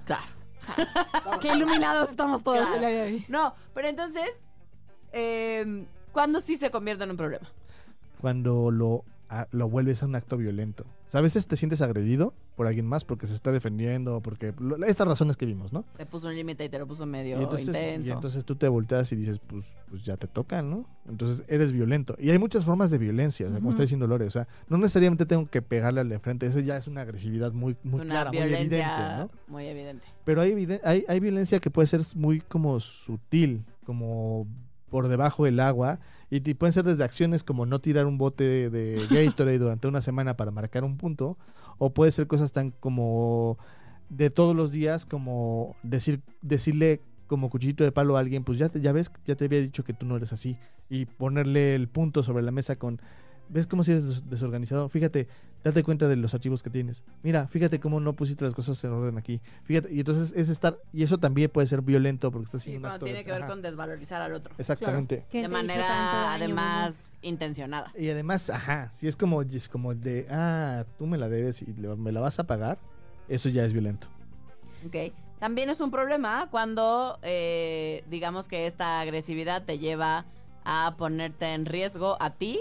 Claro. 0.06 0.26
Qué 1.42 1.54
iluminados 1.56 2.10
estamos 2.10 2.44
todos 2.44 2.66
Claro. 2.78 3.18
No, 3.30 3.54
pero 3.74 3.88
entonces, 3.88 4.44
eh, 5.14 5.86
¿cuándo 6.12 6.40
sí 6.42 6.58
se 6.58 6.70
convierte 6.72 7.04
en 7.04 7.12
un 7.12 7.18
problema? 7.18 7.48
Cuando 8.20 8.70
lo, 8.72 9.04
a- 9.30 9.48
lo 9.52 9.68
vuelves 9.70 10.04
a 10.04 10.06
un 10.06 10.16
acto 10.16 10.38
violento. 10.38 10.86
O 11.08 11.12
sea, 11.12 11.20
a 11.20 11.22
veces 11.22 11.48
te 11.48 11.58
sientes 11.58 11.82
agredido 11.82 12.34
por 12.56 12.68
alguien 12.68 12.86
más 12.86 13.04
porque 13.04 13.28
se 13.28 13.34
está 13.34 13.52
defendiendo, 13.52 14.22
porque 14.22 14.54
lo- 14.60 14.78
estas 14.86 15.08
razones 15.08 15.36
que 15.36 15.46
vimos, 15.46 15.74
¿no? 15.74 15.84
Se 15.98 16.06
puso 16.06 16.28
un 16.28 16.36
límite 16.36 16.64
y 16.64 16.70
te 16.70 16.78
lo 16.80 16.88
puso 16.88 17.06
medio 17.06 17.40
Y 17.40 17.44
entonces, 17.44 17.68
intenso. 17.68 18.10
y 18.10 18.14
entonces 18.14 18.46
tú 18.46 18.56
te 18.56 18.68
volteas 18.70 19.12
y 19.12 19.16
dices, 19.16 19.40
pues, 19.46 19.66
pues 19.90 20.04
ya 20.06 20.16
te 20.18 20.28
toca, 20.28 20.62
¿no? 20.62 20.86
Entonces 21.10 21.44
eres 21.48 21.72
violento. 21.72 22.16
Y 22.20 22.30
hay 22.30 22.38
muchas 22.38 22.64
formas 22.64 22.92
de 22.92 22.98
violencia, 23.00 23.48
o 23.48 23.50
sea, 23.50 23.58
como 23.60 23.72
está 23.72 23.82
diciendo 23.82 24.06
Lore. 24.08 24.26
O 24.26 24.32
sea, 24.32 24.48
no 24.70 24.78
necesariamente 24.78 25.26
tengo 25.26 25.50
que 25.50 25.62
pegarle 25.62 26.00
al 26.02 26.10
de 26.10 26.20
frente, 26.20 26.46
eso 26.46 26.60
ya 26.60 26.78
es 26.78 26.88
una 26.88 27.02
agresividad 27.02 27.52
muy, 27.52 27.76
muy 27.84 28.02
una 28.02 28.06
clara, 28.14 28.32
muy 28.32 28.42
violencia 28.44 28.96
evidente, 29.18 29.18
¿no? 29.18 29.54
muy 29.54 29.66
evidente. 29.66 30.06
Pero 30.24 30.42
hay, 30.42 31.04
hay 31.08 31.20
violencia 31.20 31.60
que 31.60 31.72
puede 31.72 31.88
ser 31.88 32.02
muy 32.16 32.40
como 32.42 32.80
sutil, 32.80 33.66
como 33.86 34.48
por 34.92 35.08
debajo 35.08 35.46
del 35.46 35.60
agua. 35.60 36.00
Y 36.30 36.40
pueden 36.54 36.72
ser 36.72 36.86
desde 36.86 37.04
acciones 37.04 37.44
como 37.44 37.66
no 37.66 37.80
tirar 37.80 38.06
un 38.06 38.20
bote 38.20 38.70
de 38.70 38.96
Gatorade 39.10 39.58
durante 39.58 39.88
una 39.88 40.02
semana 40.02 40.38
para 40.38 40.52
marcar 40.52 40.84
un 40.84 40.98
punto. 40.98 41.38
O 41.80 41.92
puede 41.92 42.12
ser 42.12 42.28
cosas 42.28 42.52
tan 42.52 42.70
como 42.70 43.58
de 44.10 44.30
todos 44.30 44.56
los 44.56 44.72
días, 44.72 45.06
como 45.06 45.76
decir, 45.82 46.22
decirle 46.42 47.02
como 47.28 47.50
cuchillito 47.50 47.84
de 47.84 47.92
palo 47.94 48.18
a 48.18 48.20
alguien, 48.20 48.44
pues 48.44 48.60
ya, 48.60 48.70
ya 48.74 48.92
ves, 48.92 49.10
ya 49.26 49.36
te 49.36 49.46
había 49.46 49.62
dicho 49.62 49.84
que 49.84 49.94
tú 49.94 50.06
no 50.06 50.18
eres 50.18 50.34
así. 50.34 50.58
Y 50.90 51.06
ponerle 51.06 51.74
el 51.74 51.88
punto 51.88 52.22
sobre 52.22 52.44
la 52.44 52.52
mesa 52.52 52.76
con, 52.76 53.02
¿ves 53.52 53.68
cómo 53.68 53.84
si 53.84 53.92
eres 53.92 54.08
des- 54.08 54.30
desorganizado? 54.30 54.90
Fíjate, 54.90 55.28
date 55.64 55.84
cuenta 55.84 56.08
de 56.08 56.16
los 56.16 56.34
archivos 56.34 56.64
que 56.64 56.70
tienes. 56.70 57.04
Mira, 57.22 57.48
fíjate 57.48 57.80
cómo 57.80 58.00
no 58.00 58.14
pusiste 58.14 58.46
las 58.46 58.54
cosas 58.54 58.82
en 58.84 58.92
orden 58.92 59.18
aquí. 59.18 59.42
Fíjate, 59.64 59.94
y 59.94 60.00
entonces 60.00 60.34
es 60.36 60.50
estar, 60.50 60.78
y 60.94 61.04
eso 61.04 61.18
también 61.18 61.50
puede 61.50 61.68
ser 61.68 61.82
violento 61.82 62.32
porque 62.32 62.46
estás 62.46 62.64
Sí, 62.64 62.70
haciendo 62.72 62.88
acto 62.88 63.06
tiene 63.06 63.20
de- 63.20 63.26
que 63.26 63.32
ver 63.32 63.42
ajá, 63.44 63.50
con 63.52 63.62
desvalorizar 63.62 64.22
al 64.22 64.34
otro. 64.34 64.54
Exactamente. 64.58 65.26
¿Quién 65.30 65.44
De 65.44 65.50
manera, 65.50 66.34
además, 66.34 67.14
intencionada. 67.22 67.92
Y 67.98 68.10
además, 68.10 68.50
ajá, 68.50 68.90
si 68.92 69.08
es 69.08 69.16
como, 69.16 69.42
es 69.42 69.68
como 69.70 69.94
de, 69.94 70.26
ah, 70.32 70.86
tú 70.98 71.06
me 71.06 71.18
la 71.18 71.30
debes 71.30 71.62
y 71.62 71.74
le- 71.74 71.96
me 71.96 72.12
la 72.12 72.22
vas 72.22 72.40
a 72.40 72.46
pagar, 72.46 72.80
eso 73.28 73.50
ya 73.50 73.64
es 73.66 73.74
violento. 73.74 74.08
Ok. 74.86 75.14
También 75.40 75.70
es 75.72 75.80
un 75.82 75.90
problema 75.90 76.48
cuando, 76.52 77.18
eh, 77.24 78.04
digamos 78.10 78.48
que 78.48 78.68
esta 78.68 79.00
agresividad 79.02 79.64
te 79.64 79.80
lleva 79.80 80.26
a 80.66 80.94
ponerte 80.98 81.54
en 81.54 81.66
riesgo 81.66 82.16
a 82.20 82.30
ti 82.30 82.60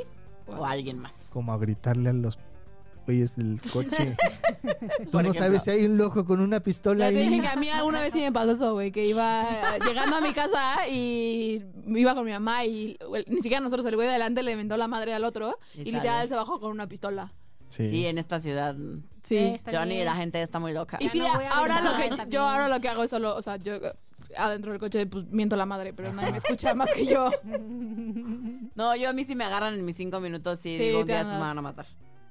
o 0.59 0.65
a 0.65 0.71
alguien 0.71 0.99
más. 0.99 1.29
Como 1.33 1.53
a 1.53 1.59
gritarle 1.59 2.11
a 2.11 2.13
los 2.13 2.39
güeyes 3.07 3.35
del 3.37 3.61
coche. 3.73 4.17
Tú 5.05 5.11
Por 5.11 5.23
no 5.25 5.31
ejemplo. 5.31 5.33
sabes 5.35 5.63
si 5.65 5.71
hay 5.71 5.85
un 5.87 5.97
loco 5.97 6.25
con 6.25 6.39
una 6.41 6.61
pistola 6.61 7.11
Ya 7.11 7.17
te 7.17 7.23
dije 7.23 7.35
ahí. 7.37 7.41
que 7.41 7.49
a 7.49 7.57
mí 7.57 7.69
alguna 7.71 8.01
vez 8.01 8.13
sí 8.13 8.21
me 8.21 8.31
pasó 8.31 8.53
eso, 8.53 8.73
güey, 8.75 8.93
que 8.93 9.07
iba 9.07 9.45
llegando 9.87 10.17
a 10.17 10.21
mi 10.21 10.33
casa 10.35 10.87
y 10.89 11.65
iba 11.87 12.15
con 12.15 12.25
mi 12.27 12.31
mamá 12.33 12.65
y 12.67 12.97
el- 13.15 13.25
ni 13.29 13.37
siquiera 13.41 13.61
nosotros, 13.61 13.87
el 13.87 13.95
güey 13.97 14.07
de 14.07 14.13
adelante 14.15 14.43
le 14.43 14.53
inventó 14.53 14.77
la 14.77 14.87
madre 14.87 15.15
al 15.15 15.25
otro 15.25 15.59
Y 15.75 15.85
literal 15.91 16.29
se 16.29 16.35
bajó 16.37 16.61
con 16.61 16.71
una 16.71 16.87
pistola. 16.89 17.33
Sí. 17.69 17.89
Sí, 17.89 18.07
en 18.07 18.19
esta 18.19 18.39
ciudad, 18.41 18.75
Sí. 19.23 19.37
Eh, 19.37 19.61
Johnny, 19.71 19.95
bien. 19.97 20.05
la 20.07 20.17
gente 20.17 20.43
está 20.43 20.59
muy 20.59 20.73
loca. 20.73 20.97
Y 21.01 21.09
sí, 21.09 21.19
no 21.21 21.27
ahora 21.53 21.81
lo 21.81 21.97
que 21.97 22.09
también. 22.09 22.31
yo 22.31 22.43
ahora 22.43 22.69
lo 22.69 22.81
que 22.81 22.89
hago 22.89 23.03
es 23.05 23.11
solo, 23.11 23.35
o 23.37 23.43
sea, 23.43 23.57
yo 23.57 23.75
adentro 24.37 24.73
del 24.73 24.81
coche 24.81 25.07
pues 25.07 25.25
miento 25.27 25.57
la 25.57 25.67
madre, 25.67 25.93
pero 25.93 26.13
nadie 26.13 26.33
me 26.33 26.39
escucha 26.39 26.75
más 26.75 26.91
que 26.93 27.07
yo. 27.07 27.31
No, 28.75 28.95
yo 28.97 29.11
a 29.11 29.13
mí 29.13 29.25
si 29.25 29.35
me 29.35 29.45
agarran 29.45 29.75
en 29.75 29.85
mis 29.85 29.97
cinco 29.97 30.21
minutos 30.21 30.61
y 30.67 30.77
Sí, 30.77 30.85
digo 30.85 31.05
me 31.05 31.15
van 31.25 31.59
a 31.59 31.63
matar. 31.63 31.87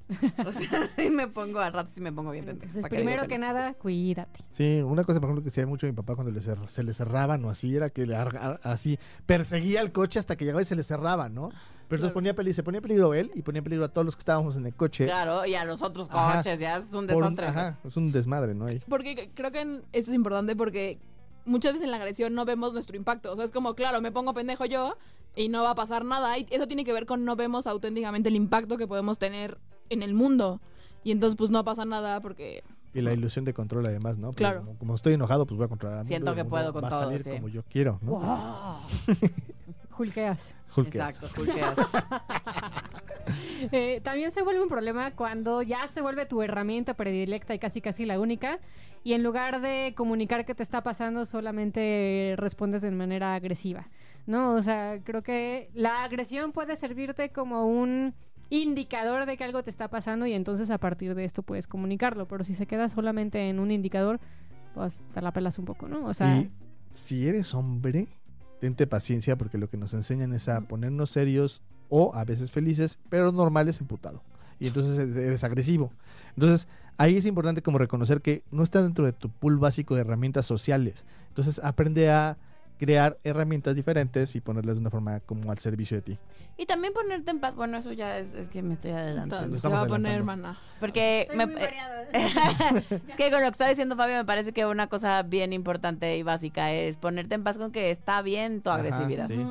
O 0.44 0.50
sea, 0.50 0.88
sí 0.96 1.08
me 1.08 1.28
pongo, 1.28 1.60
al 1.60 1.72
rato 1.72 1.88
sí 1.92 2.00
me 2.00 2.10
pongo 2.12 2.32
bien 2.32 2.44
pendeja. 2.44 2.66
Entonces, 2.66 2.82
¿Para 2.82 2.90
qué 2.90 2.96
digo 2.96 3.06
primero 3.10 3.28
que 3.28 3.38
nada, 3.38 3.74
cuídate. 3.74 4.40
Sí, 4.48 4.80
una 4.82 5.04
cosa, 5.04 5.20
por 5.20 5.28
ejemplo, 5.28 5.42
que 5.44 5.50
hacía 5.50 5.66
mucho 5.68 5.86
mi 5.86 5.92
papá 5.92 6.16
cuando 6.16 6.32
le 6.32 6.40
cer- 6.40 6.66
se 6.66 6.82
le 6.82 6.92
cerraban 6.92 7.44
o 7.44 7.50
así, 7.50 7.76
era 7.76 7.90
que 7.90 8.06
le 8.06 8.16
así 8.16 8.98
perseguía 9.26 9.80
el 9.80 9.92
coche 9.92 10.18
hasta 10.18 10.34
que 10.36 10.44
llegaba 10.44 10.62
y 10.62 10.64
se 10.64 10.74
le 10.74 10.82
cerraba, 10.82 11.28
¿no? 11.28 11.50
Pero 11.88 11.98
entonces 12.00 12.12
ponía 12.12 12.34
peli 12.34 12.52
se 12.52 12.62
ponía 12.64 12.78
en 12.78 12.82
peligro 12.82 13.14
él 13.14 13.30
y 13.34 13.42
ponía 13.42 13.62
peligro 13.62 13.84
a 13.84 13.88
todos 13.88 14.04
los 14.04 14.16
que 14.16 14.20
estábamos 14.20 14.56
en 14.56 14.66
el 14.66 14.74
coche. 14.74 15.04
Claro, 15.06 15.46
y 15.46 15.54
a 15.54 15.64
los 15.64 15.80
otros 15.82 16.08
Ajá. 16.10 16.38
coches, 16.38 16.58
ya 16.58 16.76
es 16.78 16.92
un 16.92 17.06
por 17.06 17.22
desastre. 17.22 17.46
ajá, 17.46 17.78
es 17.84 17.96
un 17.96 18.10
desmadre, 18.12 18.54
¿no? 18.54 18.66
Ahí. 18.66 18.82
Porque 18.88 19.30
creo 19.34 19.52
que 19.52 19.60
eso 19.92 20.10
es 20.10 20.14
importante 20.14 20.54
porque 20.56 20.98
muchas 21.44 21.72
veces 21.72 21.84
en 21.84 21.90
la 21.92 21.96
agresión 21.98 22.34
no 22.34 22.44
vemos 22.44 22.72
nuestro 22.72 22.96
impacto. 22.96 23.32
O 23.32 23.36
sea, 23.36 23.44
es 23.44 23.52
como, 23.52 23.74
claro, 23.74 24.00
me 24.00 24.10
pongo 24.12 24.34
pendejo 24.34 24.64
yo 24.66 24.96
y 25.36 25.48
no 25.48 25.62
va 25.62 25.70
a 25.70 25.74
pasar 25.74 26.04
nada. 26.04 26.38
Y 26.38 26.46
eso 26.50 26.66
tiene 26.66 26.84
que 26.84 26.92
ver 26.92 27.06
con 27.06 27.24
no 27.24 27.36
vemos 27.36 27.66
auténticamente 27.66 28.28
el 28.28 28.36
impacto 28.36 28.76
que 28.76 28.86
podemos 28.86 29.18
tener 29.18 29.58
en 29.88 30.02
el 30.02 30.14
mundo. 30.14 30.60
Y 31.04 31.12
entonces, 31.12 31.36
pues 31.36 31.50
no 31.50 31.64
pasa 31.64 31.84
nada 31.84 32.20
porque. 32.20 32.62
Y 32.92 33.00
la 33.00 33.12
ilusión 33.12 33.44
de 33.44 33.54
control 33.54 33.86
además, 33.86 34.18
¿no? 34.18 34.28
Porque 34.28 34.38
Claro. 34.38 34.60
Como, 34.60 34.78
como 34.78 34.94
estoy 34.96 35.14
enojado, 35.14 35.46
pues 35.46 35.56
voy 35.56 35.66
a 35.66 35.68
controlar 35.68 35.98
mundo 35.98 36.08
Siento 36.08 36.34
que 36.34 36.44
puedo 36.44 36.72
con 36.72 36.82
va 36.82 36.88
a 36.88 36.90
todo, 36.90 37.00
salir 37.04 37.22
sí. 37.22 37.30
como 37.30 37.48
yo 37.48 37.62
quiero, 37.62 37.98
¿no? 38.02 38.18
Julqueas. 39.90 40.56
Hulkeas. 40.76 41.16
Exacto, 41.16 41.40
Hulkeas. 41.40 41.78
Eh, 43.70 44.00
también 44.02 44.32
se 44.32 44.42
vuelve 44.42 44.62
un 44.62 44.68
problema 44.68 45.12
cuando 45.12 45.62
ya 45.62 45.86
se 45.86 46.00
vuelve 46.00 46.26
tu 46.26 46.42
herramienta 46.42 46.94
predilecta 46.94 47.54
y 47.54 47.58
casi 47.58 47.80
casi 47.80 48.04
la 48.04 48.18
única. 48.18 48.58
Y 49.04 49.12
en 49.12 49.22
lugar 49.22 49.60
de 49.60 49.94
comunicar 49.96 50.44
qué 50.44 50.54
te 50.54 50.62
está 50.62 50.82
pasando, 50.82 51.24
solamente 51.26 52.34
respondes 52.38 52.82
de 52.82 52.90
manera 52.90 53.34
agresiva. 53.34 53.88
¿No? 54.26 54.54
O 54.54 54.62
sea, 54.62 55.00
creo 55.02 55.22
que 55.22 55.70
la 55.74 56.04
agresión 56.04 56.52
puede 56.52 56.76
servirte 56.76 57.30
como 57.30 57.66
un 57.66 58.14
indicador 58.50 59.26
de 59.26 59.36
que 59.36 59.44
algo 59.44 59.62
te 59.62 59.70
está 59.70 59.88
pasando 59.88 60.26
y 60.26 60.32
entonces 60.32 60.70
a 60.70 60.78
partir 60.78 61.14
de 61.14 61.24
esto 61.24 61.42
puedes 61.42 61.66
comunicarlo. 61.66 62.26
Pero 62.28 62.44
si 62.44 62.54
se 62.54 62.66
queda 62.66 62.88
solamente 62.88 63.48
en 63.48 63.58
un 63.60 63.70
indicador, 63.70 64.20
pues 64.74 65.00
te 65.14 65.20
la 65.20 65.32
pelas 65.32 65.58
un 65.58 65.64
poco, 65.64 65.88
¿no? 65.88 66.04
O 66.06 66.14
sea, 66.14 66.36
y 66.38 66.50
si 66.92 67.28
eres 67.28 67.54
hombre, 67.54 68.08
tente 68.60 68.86
paciencia 68.86 69.36
porque 69.36 69.58
lo 69.58 69.68
que 69.70 69.76
nos 69.76 69.94
enseñan 69.94 70.32
es 70.32 70.48
a 70.48 70.60
ponernos 70.62 71.10
serios 71.10 71.62
o 71.88 72.14
a 72.14 72.24
veces 72.24 72.50
felices, 72.50 72.98
pero 73.08 73.32
normales 73.32 73.80
emputado. 73.80 74.22
Y 74.58 74.66
entonces 74.66 74.98
eres- 74.98 75.16
eres 75.16 75.44
agresivo. 75.44 75.92
Entonces, 76.36 76.68
ahí 76.98 77.16
es 77.16 77.26
importante 77.26 77.62
como 77.62 77.78
reconocer 77.78 78.20
que 78.20 78.44
no 78.50 78.62
está 78.62 78.82
dentro 78.82 79.04
de 79.06 79.12
tu 79.12 79.30
pool 79.30 79.58
básico 79.58 79.94
de 79.94 80.02
herramientas 80.02 80.44
sociales. 80.46 81.06
Entonces, 81.28 81.60
aprende 81.64 82.10
a 82.10 82.36
crear 82.80 83.16
herramientas 83.22 83.76
diferentes 83.76 84.34
y 84.34 84.40
ponerlas 84.40 84.74
de 84.76 84.80
una 84.80 84.90
forma 84.90 85.20
como 85.20 85.52
al 85.52 85.58
servicio 85.58 85.96
de 85.98 86.02
ti. 86.02 86.18
Y 86.56 86.66
también 86.66 86.92
ponerte 86.92 87.30
en 87.30 87.38
paz. 87.38 87.54
Bueno, 87.54 87.78
eso 87.78 87.92
ya 87.92 88.18
es, 88.18 88.34
es 88.34 88.48
que 88.48 88.62
me 88.62 88.74
estoy 88.74 88.90
adelantando. 88.90 89.46
Lo 89.54 89.58
Se 89.58 89.68
va 89.68 89.74
estamos 89.74 89.78
a 89.78 89.88
poner, 89.88 90.12
adelantando. 90.12 90.48
hermana. 90.48 90.58
Porque 90.80 91.28
estoy 91.30 91.46
me- 91.46 91.54
es 93.08 93.16
que 93.16 93.30
con 93.30 93.40
lo 93.40 93.46
que 93.46 93.52
está 93.52 93.68
diciendo 93.68 93.96
Fabio 93.96 94.16
me 94.16 94.24
parece 94.24 94.52
que 94.52 94.66
una 94.66 94.88
cosa 94.88 95.22
bien 95.22 95.52
importante 95.52 96.16
y 96.16 96.22
básica 96.22 96.72
es 96.72 96.96
ponerte 96.96 97.34
en 97.34 97.44
paz 97.44 97.56
con 97.58 97.70
que 97.70 97.90
está 97.90 98.20
bien 98.22 98.62
tu 98.62 98.70
Ajá, 98.70 98.80
agresividad. 98.80 99.28
sí. 99.28 99.46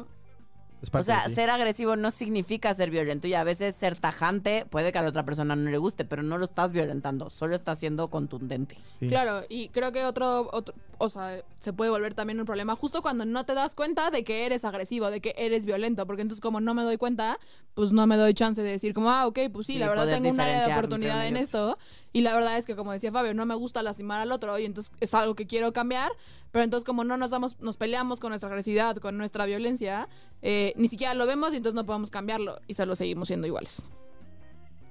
Es 0.81 0.89
O 0.93 1.03
sea, 1.03 1.27
de 1.27 1.35
ser 1.35 1.49
agresivo 1.49 1.95
no 1.95 2.09
significa 2.09 2.73
ser 2.73 2.89
violento 2.89 3.27
y 3.27 3.33
a 3.33 3.43
veces 3.43 3.75
ser 3.75 3.99
tajante 3.99 4.65
puede 4.69 4.91
que 4.91 4.97
a 4.97 5.01
la 5.01 5.09
otra 5.09 5.23
persona 5.23 5.55
no 5.55 5.69
le 5.69 5.77
guste, 5.77 6.05
pero 6.05 6.23
no 6.23 6.37
lo 6.37 6.45
estás 6.45 6.71
violentando, 6.71 7.29
solo 7.29 7.55
estás 7.55 7.79
siendo 7.79 8.09
contundente. 8.09 8.77
Sí. 8.99 9.07
Claro, 9.07 9.43
y 9.49 9.69
creo 9.69 9.91
que 9.91 10.05
otro, 10.05 10.49
otro, 10.53 10.73
o 10.97 11.09
sea, 11.09 11.43
se 11.59 11.73
puede 11.73 11.91
volver 11.91 12.13
también 12.13 12.39
un 12.39 12.45
problema 12.45 12.75
justo 12.75 13.01
cuando 13.01 13.25
no 13.25 13.45
te 13.45 13.53
das 13.53 13.75
cuenta 13.75 14.09
de 14.09 14.23
que 14.23 14.45
eres 14.45 14.63
agresivo, 14.63 15.11
de 15.11 15.19
que 15.19 15.35
eres 15.37 15.65
violento, 15.65 16.05
porque 16.05 16.21
entonces 16.21 16.41
como 16.41 16.61
no 16.61 16.73
me 16.73 16.83
doy 16.83 16.97
cuenta, 16.97 17.39
pues 17.73 17.91
no 17.91 18.07
me 18.07 18.15
doy 18.15 18.33
chance 18.33 18.61
de 18.61 18.71
decir 18.71 18.93
como, 18.93 19.09
ah, 19.09 19.27
ok, 19.27 19.39
pues 19.51 19.67
sí, 19.67 19.73
Sí, 19.73 19.79
la 19.79 19.89
verdad 19.89 20.07
tengo 20.07 20.29
un 20.29 20.39
área 20.39 20.65
de 20.65 20.73
oportunidad 20.73 21.27
en 21.27 21.37
otro. 21.37 21.77
Y 22.13 22.22
la 22.22 22.34
verdad 22.34 22.58
es 22.58 22.65
que 22.65 22.76
como 22.76 22.91
decía 22.91 23.12
Fabio, 23.12 23.34
no 23.34 23.45
me 23.45 23.56
gusta 23.56 23.84
lastimar 23.84 24.19
al 24.19 24.32
otro, 24.32 24.58
y 24.60 24.65
entonces 24.65 24.91
es 25.00 25.13
algo 25.13 25.36
que 25.36 25.48
quiero 25.48 25.74
cambiar, 25.74 26.12
pero 26.52 26.63
entonces 26.63 26.86
como 26.86 27.04
no 27.04 27.17
nos 27.17 27.32
damos, 27.32 27.60
nos 27.60 27.78
peleamos 27.78 28.19
con 28.19 28.30
nuestra 28.30 28.50
agresividad, 28.50 28.98
con 28.98 29.17
nuestra 29.17 29.45
violencia, 29.45 30.08
eh, 30.41 30.74
ni 30.76 30.88
siquiera 30.88 31.13
lo 31.13 31.26
vemos 31.28 31.54
y 31.54 31.58
entonces 31.58 31.76
no 31.76 31.86
podemos 31.86 32.12
cambiarlo, 32.12 32.60
y 32.67 32.74
solo 32.74 32.95
seguimos 32.95 33.28
siendo 33.28 33.45
iguales. 33.48 33.89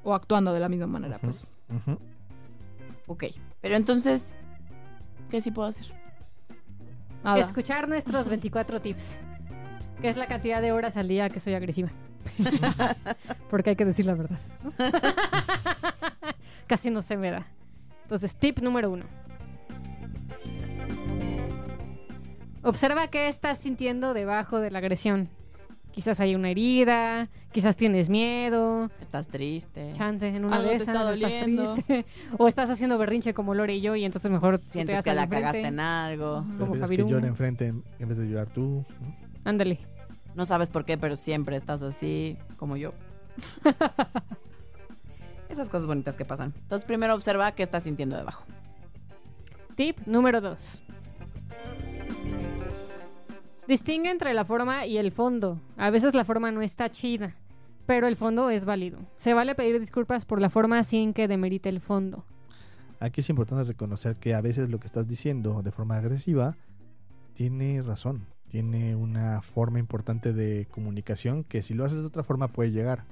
O 0.05 0.15
actuando 0.15 0.53
de 0.53 0.61
la 0.61 0.69
misma 0.69 0.87
manera, 0.87 1.17
Ujú. 1.17 1.27
pues. 1.27 1.51
Ujú. 1.75 1.99
Ok, 3.09 3.25
pero 3.61 3.77
entonces, 3.77 4.37
¿qué 5.31 5.41
sí 5.41 5.51
puedo 5.51 5.69
hacer? 5.69 5.87
Nada. 7.25 7.41
Escuchar 7.41 7.89
nuestros 7.89 8.29
24 8.31 8.81
tips. 8.81 9.17
Que 10.01 10.09
es 10.09 10.17
la 10.17 10.29
cantidad 10.29 10.63
de 10.63 10.71
horas 10.71 10.97
al 10.97 11.09
día 11.09 11.29
que 11.29 11.41
soy 11.41 11.55
agresiva. 11.55 11.91
Porque 13.51 13.71
hay 13.71 13.77
que 13.77 13.85
decir 13.85 14.07
la 14.07 14.15
verdad. 14.15 14.39
¿no? 14.63 14.73
Casi 16.69 16.91
no 16.91 17.03
se 17.03 17.17
me 17.17 17.31
da. 17.33 17.47
Entonces, 18.03 18.37
tip 18.37 18.61
número 18.61 18.91
uno. 18.91 19.05
Observa 22.63 23.09
qué 23.09 23.29
estás 23.29 23.59
sintiendo 23.59 24.15
debajo 24.15 24.61
de 24.61 24.71
la 24.71 24.79
agresión. 24.79 25.29
quizás 25.93 26.21
hay 26.21 26.35
una 26.37 26.51
herida, 26.51 27.29
quizás 27.51 27.75
tienes 27.75 28.09
miedo, 28.09 28.89
Estás 29.01 29.27
triste. 29.27 29.91
chance 29.93 30.29
en 30.29 30.45
una 30.45 30.57
Algo 30.57 30.69
de 30.71 30.77
te 30.77 30.83
esas 30.85 30.95
está 30.97 31.15
estás 31.15 31.45
triste 31.45 32.07
o 32.39 32.47
estás 32.47 32.71
haciendo 32.71 32.99
berrinche 32.99 33.35
como 33.35 33.53
Lore 33.55 33.75
y 33.77 33.81
yo 33.81 33.97
y 33.97 34.05
entonces 34.05 34.31
mejor 34.31 34.59
te 34.61 34.71
Sientes 34.71 34.95
vas 34.97 35.05
que 35.05 35.15
la 35.15 35.25
enfrente. 35.25 35.43
cagaste 35.47 35.67
en 35.67 35.81
algo. 35.81 36.45
Como 36.59 36.75
que 36.75 36.97
llore 36.99 37.27
enfrente 37.29 37.67
en 37.67 38.09
vez 38.09 38.17
de 38.19 38.29
llorar 38.29 38.49
tú. 38.51 38.85
¿no? 39.01 39.17
Ándale. 39.45 39.81
No 40.37 40.47
sabes 40.47 40.69
por 40.69 40.85
qué, 40.85 40.99
pero 40.99 41.17
siempre 41.17 41.57
estás 41.57 41.83
así 41.83 42.37
como 42.59 42.77
yo. 42.77 42.93
Esas 45.59 45.71
cosas 45.71 45.87
bonitas 45.87 46.15
que 46.15 46.25
pasan. 46.25 46.55
Entonces 46.57 46.87
primero 46.87 47.17
observa 47.17 47.51
qué 47.51 47.65
estás 47.65 47.83
sintiendo 47.83 48.17
debajo. 48.17 48.45
Tip 49.75 49.99
número 50.07 50.41
2. 50.41 50.85
Distingue 53.67 54.09
entre 54.09 54.35
la 54.35 54.45
forma 54.45 54.87
y 54.87 54.99
el 54.99 55.11
fondo. 55.11 55.61
A 55.77 55.91
veces 55.91 56.15
la 56.15 56.25
forma 56.25 56.53
no 56.53 56.63
está 56.63 56.91
chida, 56.91 57.35
pero 57.87 58.07
el 58.07 58.15
fondo 58.15 58.51
es 58.51 58.65
válido. 58.65 59.01
Se 59.17 59.35
vale 59.35 59.57
pedir 59.57 59.81
disculpas 59.81 60.25
por 60.25 60.41
la 60.41 60.49
forma 60.49 60.85
sin 60.85 61.13
que 61.13 61.27
demerite 61.27 61.69
el 61.69 61.81
fondo. 61.81 62.25
Aquí 63.01 63.21
es 63.21 63.29
importante 63.29 63.65
reconocer 63.65 64.15
que 64.15 64.35
a 64.35 64.41
veces 64.41 64.69
lo 64.71 64.79
que 64.79 64.87
estás 64.87 65.09
diciendo 65.09 65.63
de 65.65 65.73
forma 65.73 65.97
agresiva 65.97 66.57
tiene 67.35 67.83
razón. 67.83 68.27
Tiene 68.49 68.95
una 68.95 69.43
forma 69.43 69.81
importante 69.81 70.33
de 70.33 70.69
comunicación 70.71 71.43
que 71.43 71.63
si 71.63 71.75
lo 71.75 71.85
haces 71.85 71.99
de 71.99 72.07
otra 72.07 72.23
forma 72.23 72.47
puede 72.47 72.71
llegar. 72.71 73.07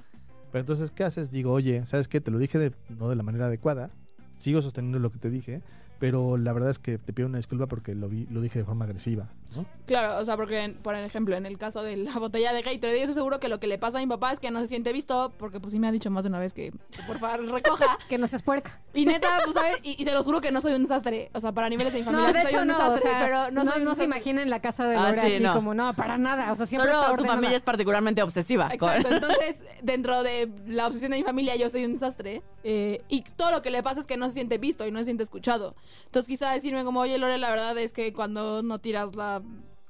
Pero 0.51 0.61
entonces, 0.61 0.91
¿qué 0.91 1.03
haces? 1.03 1.29
Digo, 1.31 1.51
oye, 1.51 1.85
¿sabes 1.85 2.07
qué? 2.07 2.21
Te 2.21 2.31
lo 2.31 2.39
dije 2.39 2.57
de- 2.57 2.71
no 2.97 3.09
de 3.09 3.15
la 3.15 3.23
manera 3.23 3.45
adecuada. 3.47 3.89
Sigo 4.37 4.61
sosteniendo 4.61 4.99
lo 4.99 5.11
que 5.11 5.17
te 5.17 5.29
dije, 5.29 5.61
pero 5.99 6.37
la 6.37 6.53
verdad 6.53 6.69
es 6.69 6.79
que 6.79 6.97
te 6.97 7.11
pido 7.13 7.27
una 7.27 7.37
disculpa 7.37 7.65
porque 7.67 7.95
lo, 7.95 8.07
vi- 8.07 8.27
lo 8.29 8.41
dije 8.41 8.59
de 8.59 8.65
forma 8.65 8.85
agresiva. 8.85 9.29
¿No? 9.55 9.65
Claro, 9.85 10.17
o 10.19 10.25
sea, 10.25 10.35
porque, 10.35 10.59
en- 10.63 10.75
por 10.75 10.95
ejemplo, 10.95 11.35
en 11.37 11.45
el 11.45 11.57
caso 11.57 11.81
de 11.81 11.95
la 11.97 12.11
botella 12.19 12.51
de 12.53 12.61
Gatorade, 12.61 12.97
yo 12.97 13.03
estoy 13.03 13.13
seguro 13.13 13.39
que 13.39 13.47
lo 13.47 13.59
que 13.59 13.67
le 13.67 13.77
pasa 13.77 13.97
a 13.97 14.01
mi 14.01 14.07
papá 14.07 14.31
es 14.31 14.39
que 14.39 14.51
no 14.51 14.59
se 14.59 14.67
siente 14.67 14.91
visto, 14.91 15.31
porque 15.37 15.59
pues 15.59 15.71
sí 15.73 15.79
me 15.79 15.87
ha 15.87 15.91
dicho 15.91 16.09
más 16.11 16.23
de 16.25 16.29
una 16.29 16.39
vez 16.39 16.53
que, 16.53 16.71
que 16.91 17.03
por 17.07 17.19
favor 17.19 17.45
recoja. 17.51 17.97
Que 18.09 18.17
no 18.17 18.27
seas 18.27 18.43
puerca. 18.43 18.81
Y 18.93 19.05
neta, 19.05 19.29
pues, 19.43 19.53
¿sabes? 19.53 19.77
Y, 19.83 20.01
y 20.01 20.05
se 20.05 20.11
los 20.13 20.25
juro 20.25 20.41
que 20.41 20.51
no 20.51 20.59
soy 20.61 20.73
un 20.73 20.83
desastre. 20.83 21.29
O 21.33 21.39
sea, 21.39 21.51
para 21.53 21.69
niveles 21.69 21.93
de 21.93 21.99
mi 21.99 22.05
familia 22.05 22.27
No, 22.27 22.33
de 22.33 22.41
soy 22.41 22.51
hecho 22.51 22.61
un 22.61 22.67
no, 22.67 22.93
o 22.93 22.97
sea, 22.97 23.19
pero 23.19 23.51
no, 23.51 23.63
no, 23.63 23.71
soy 23.71 23.81
un 23.81 23.85
no 23.87 23.95
se 23.95 24.03
imagina 24.03 24.41
en 24.41 24.49
la 24.49 24.59
casa 24.61 24.85
de 24.87 24.95
Ah, 24.97 25.09
Lore 25.11 25.21
sí, 25.21 25.33
así 25.35 25.43
no. 25.43 25.53
como, 25.53 25.73
no, 25.73 25.93
para 25.93 26.17
nada. 26.17 26.51
O 26.51 26.55
sea, 26.55 26.65
siempre 26.65 26.91
Solo 26.91 27.03
está 27.05 27.17
su 27.17 27.25
familia 27.25 27.55
es 27.55 27.63
particularmente 27.63 28.21
obsesiva. 28.21 28.69
Exacto, 28.73 29.07
entonces 29.13 29.63
dentro 29.81 30.23
de 30.23 30.51
la 30.67 30.87
obsesión 30.87 31.11
de 31.11 31.17
mi 31.17 31.23
familia 31.23 31.55
yo 31.55 31.69
soy 31.69 31.85
un 31.85 31.93
desastre 31.93 32.41
eh, 32.63 33.01
y 33.07 33.21
todo 33.21 33.51
lo 33.51 33.61
que 33.61 33.69
le 33.69 33.81
pasa 33.83 34.01
es 34.01 34.07
que 34.07 34.17
no 34.17 34.27
se 34.27 34.33
siente 34.33 34.57
visto 34.57 34.85
y 34.85 34.91
no 34.91 34.99
se 34.99 35.05
siente 35.05 35.23
escuchado. 35.23 35.75
Entonces 36.05 36.27
quizá 36.27 36.51
decirme 36.51 36.83
como, 36.83 36.99
oye 36.99 37.17
Lore, 37.17 37.37
la 37.37 37.49
verdad 37.49 37.77
es 37.77 37.93
que 37.93 38.11
cuando 38.13 38.61
no 38.63 38.79
tiras 38.79 39.15
la 39.15 39.36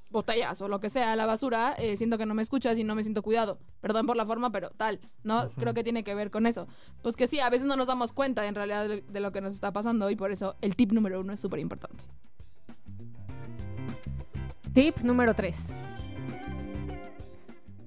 botellas 0.10 0.62
o 0.62 0.68
lo 0.68 0.80
que 0.80 0.90
sea 0.90 1.12
a 1.12 1.16
la 1.16 1.26
basura, 1.26 1.74
eh, 1.78 1.98
siento 1.98 2.18
que 2.18 2.26
no 2.26 2.34
me 2.34 2.42
escuchas 2.42 2.78
y 2.78 2.84
no 2.84 2.96
me 2.96 3.04
siento 3.04 3.22
cuidado. 3.22 3.60
Perdón 3.82 4.06
por 4.06 4.16
la 4.16 4.26
forma, 4.26 4.52
pero 4.52 4.70
tal, 4.72 5.00
¿no? 5.24 5.50
Creo 5.52 5.74
que 5.74 5.84
tiene 5.84 6.04
que 6.04 6.16
ver 6.16 6.32
con 6.32 6.46
eso. 6.46 6.68
Pues 7.02 7.16
que 7.16 7.28
sí, 7.28 7.40
a 7.40 7.50
veces 7.50 7.68
no 7.68 7.76
nos 7.76 7.88
damos 7.88 8.14
cuenta 8.14 8.48
en 8.48 8.56
realidad 8.56 8.88
de, 8.88 9.02
de 9.02 9.20
lo 9.20 9.32
que 9.32 9.42
nos 9.42 9.54
está 9.54 9.72
pasando 9.74 10.10
y 10.10 10.16
por 10.16 10.32
eso 10.32 10.56
el 10.62 10.76
tip 10.76 10.92
número 10.92 11.20
uno 11.20 11.34
es 11.34 11.40
súper 11.40 11.60
importante. 11.60 12.04
Tip 14.74 15.00
número 15.00 15.34
3. 15.34 15.74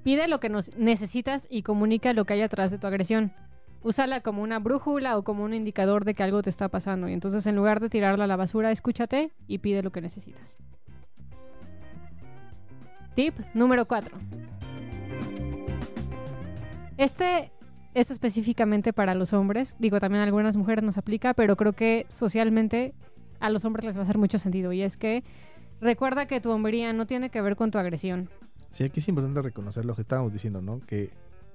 Pide 0.03 0.29
lo 0.29 0.40
que 0.40 0.49
nos 0.49 0.77
necesitas 0.77 1.46
y 1.49 1.62
comunica 1.62 2.12
lo 2.14 2.25
que 2.25 2.33
hay 2.33 2.40
atrás 2.40 2.70
de 2.70 2.79
tu 2.79 2.87
agresión. 2.87 3.33
Úsala 3.83 4.23
como 4.23 4.42
una 4.42 4.59
brújula 4.59 5.16
o 5.16 5.23
como 5.23 5.44
un 5.44 5.55
indicador 5.55 6.05
de 6.05 6.14
que 6.14 6.23
algo 6.23 6.42
te 6.42 6.51
está 6.51 6.68
pasando. 6.68 7.09
Y 7.09 7.12
entonces, 7.12 7.46
en 7.46 7.55
lugar 7.55 7.81
de 7.81 7.90
tirarla 7.90 8.25
a 8.25 8.27
la 8.27 8.37
basura, 8.37 8.73
escúchate 8.73 9.31
y 9.46 9.59
pide 9.59 9.83
lo 9.83 9.92
que 9.92 10.01
necesitas. 10.01 10.59
Tip 13.14 13.35
número 13.55 13.87
4. 13.87 14.16
Este 16.96 17.51
es 17.94 18.11
específicamente 18.11 18.92
para 18.92 19.14
los 19.14 19.33
hombres. 19.33 19.75
Digo, 19.79 19.99
también 20.01 20.20
a 20.20 20.25
algunas 20.25 20.57
mujeres 20.57 20.85
nos 20.85 20.99
aplica, 20.99 21.35
pero 21.35 21.57
creo 21.57 21.73
que 21.73 22.07
socialmente 22.09 22.94
a 23.40 23.51
los 23.51 23.64
hombres 23.64 23.85
les 23.85 23.96
va 23.96 24.01
a 24.01 24.03
hacer 24.05 24.18
mucho 24.18 24.38
sentido. 24.38 24.73
Y 24.73 24.83
es 24.83 24.96
que 24.96 25.25
recuerda 25.81 26.27
que 26.27 26.40
tu 26.40 26.51
hombría 26.51 26.92
no 26.92 27.07
tiene 27.07 27.31
que 27.31 27.40
ver 27.40 27.57
con 27.57 27.70
tu 27.70 27.79
agresión. 27.79 28.29
Sí, 28.70 28.85
aquí 28.85 29.01
es 29.01 29.09
importante 29.09 29.42
reconocer 29.42 29.85
lo 29.85 29.94
que 29.94 30.03
estábamos 30.03 30.33
diciendo, 30.33 30.62
¿no? 30.62 30.81
Que 30.81 31.11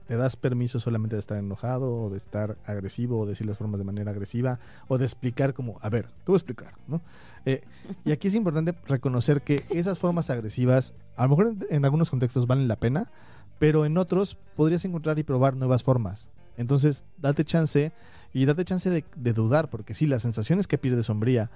te 0.07 0.17
das 0.17 0.35
permiso 0.35 0.79
solamente 0.79 1.15
de 1.15 1.19
estar 1.19 1.37
enojado 1.37 1.93
o 1.93 2.09
de 2.09 2.17
estar 2.17 2.57
agresivo 2.65 3.19
o 3.19 3.25
decir 3.25 3.47
las 3.47 3.57
formas 3.57 3.79
de 3.79 3.85
manera 3.85 4.11
agresiva 4.11 4.59
o 4.87 4.97
de 4.97 5.05
explicar 5.05 5.53
como, 5.53 5.77
a 5.81 5.89
ver, 5.89 6.05
te 6.07 6.25
voy 6.27 6.35
a 6.35 6.37
explicar, 6.37 6.73
¿no? 6.87 7.01
Eh, 7.45 7.63
y 8.03 8.11
aquí 8.11 8.27
es 8.27 8.35
importante 8.35 8.73
reconocer 8.87 9.41
que 9.41 9.65
esas 9.69 9.99
formas 9.99 10.29
agresivas, 10.29 10.93
a 11.15 11.23
lo 11.23 11.29
mejor 11.29 11.47
en, 11.47 11.65
en 11.69 11.85
algunos 11.85 12.09
contextos 12.09 12.47
valen 12.47 12.67
la 12.67 12.75
pena, 12.75 13.11
pero 13.59 13.85
en 13.85 13.97
otros 13.97 14.37
podrías 14.55 14.85
encontrar 14.85 15.17
y 15.19 15.23
probar 15.23 15.55
nuevas 15.55 15.83
formas. 15.83 16.29
Entonces, 16.57 17.03
date 17.17 17.45
chance 17.45 17.91
y 18.33 18.45
date 18.45 18.65
chance 18.65 18.89
de, 18.89 19.05
de 19.15 19.33
dudar, 19.33 19.69
porque 19.69 19.95
sí, 19.95 20.07
la 20.07 20.19
sensación 20.19 20.59
es 20.59 20.67
que 20.67 20.77
pierdes 20.77 21.05
sombría, 21.05 21.49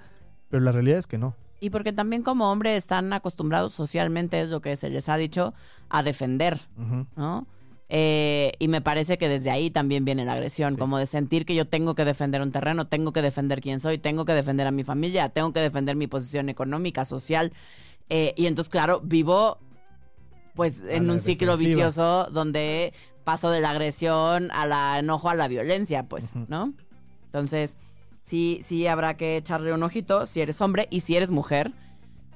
pero 0.48 0.62
la 0.62 0.72
realidad 0.72 0.98
es 0.98 1.06
que 1.06 1.18
no. 1.18 1.36
Y 1.60 1.70
porque 1.70 1.92
también 1.92 2.22
como 2.22 2.50
hombre 2.50 2.76
están 2.76 3.12
acostumbrados 3.12 3.74
socialmente, 3.74 4.40
es 4.40 4.50
lo 4.50 4.60
que 4.60 4.76
se 4.76 4.88
les 4.88 5.08
ha 5.08 5.16
dicho, 5.16 5.52
a 5.90 6.02
defender. 6.02 6.60
¿no? 7.16 7.46
Eh, 7.92 8.52
y 8.60 8.68
me 8.68 8.80
parece 8.80 9.18
que 9.18 9.28
desde 9.28 9.50
ahí 9.50 9.68
también 9.70 10.04
viene 10.04 10.24
la 10.24 10.34
agresión, 10.34 10.74
Sí. 10.74 10.78
como 10.78 10.96
de 10.98 11.06
sentir 11.06 11.44
que 11.44 11.56
yo 11.56 11.66
tengo 11.66 11.96
que 11.96 12.04
defender 12.04 12.40
un 12.40 12.52
terreno, 12.52 12.86
tengo 12.86 13.12
que 13.12 13.20
defender 13.20 13.60
quién 13.60 13.80
soy, 13.80 13.98
tengo 13.98 14.24
que 14.24 14.32
defender 14.32 14.66
a 14.68 14.70
mi 14.70 14.84
familia, 14.84 15.28
tengo 15.30 15.52
que 15.52 15.58
defender 15.60 15.96
mi 15.96 16.06
posición 16.06 16.48
económica, 16.48 17.04
social. 17.04 17.52
Eh, 18.08 18.32
y 18.36 18.46
entonces, 18.46 18.70
claro, 18.70 19.00
vivo 19.02 19.58
pues 20.54 20.82
A 20.84 20.92
en 20.94 21.10
un 21.10 21.18
ciclo 21.20 21.56
defensiva. 21.56 21.86
vicioso 21.86 22.28
donde 22.30 22.92
paso 23.24 23.50
de 23.50 23.60
la 23.60 23.70
agresión 23.70 24.50
a 24.52 24.66
la 24.66 24.98
enojo 25.00 25.28
a 25.28 25.34
la 25.34 25.48
violencia, 25.48 26.04
pues. 26.08 26.32
¿no? 26.48 26.72
Entonces, 27.26 27.76
sí, 28.22 28.60
sí 28.62 28.86
habrá 28.86 29.16
que 29.16 29.36
echarle 29.36 29.72
un 29.72 29.82
ojito 29.82 30.26
si 30.26 30.40
eres 30.40 30.60
hombre 30.60 30.86
y 30.90 31.00
si 31.00 31.16
eres 31.16 31.30
mujer, 31.30 31.72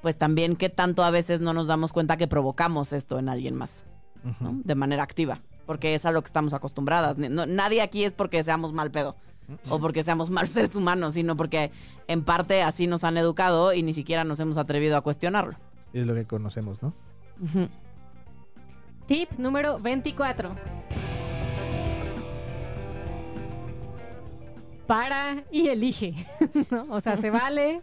pues 0.01 0.17
también 0.17 0.55
qué 0.55 0.69
tanto 0.69 1.03
a 1.03 1.11
veces 1.11 1.39
no 1.41 1.53
nos 1.53 1.67
damos 1.67 1.93
cuenta 1.93 2.17
que 2.17 2.27
provocamos 2.27 2.91
esto 2.93 3.19
en 3.19 3.29
alguien 3.29 3.55
más. 3.55 3.83
De 4.63 4.75
manera 4.75 5.03
activa, 5.03 5.41
porque 5.65 5.93
es 5.93 6.05
a 6.05 6.11
lo 6.11 6.21
que 6.21 6.25
estamos 6.27 6.53
acostumbradas. 6.53 7.17
No- 7.17 7.45
nadie 7.45 7.81
aquí 7.81 8.03
es 8.03 8.13
porque 8.13 8.43
seamos 8.43 8.73
mal 8.73 8.89
pedo 8.91 9.15
o 9.69 9.79
porque 9.79 10.03
seamos 10.03 10.29
mal 10.31 10.47
seres 10.47 10.75
humanos, 10.75 11.13
sino 11.13 11.35
porque 11.37 11.71
en 12.07 12.23
parte 12.23 12.63
así 12.63 12.87
nos 12.87 13.03
han 13.03 13.17
educado 13.17 13.73
y 13.73 13.83
ni 13.83 13.93
siquiera 13.93 14.23
nos 14.23 14.39
hemos 14.39 14.57
atrevido 14.57 14.97
a 14.97 15.01
cuestionarlo. 15.01 15.53
Es 15.93 16.05
lo 16.07 16.13
que 16.15 16.25
conocemos, 16.25 16.81
¿no? 16.81 16.93
Tip 19.07 19.31
número 19.37 19.77
24. 19.79 20.55
Para 24.87 25.43
y 25.51 25.67
elige. 25.69 26.13
¿no? 26.71 26.85
O 26.89 26.99
sea, 26.99 27.17
se 27.17 27.29
vale 27.31 27.81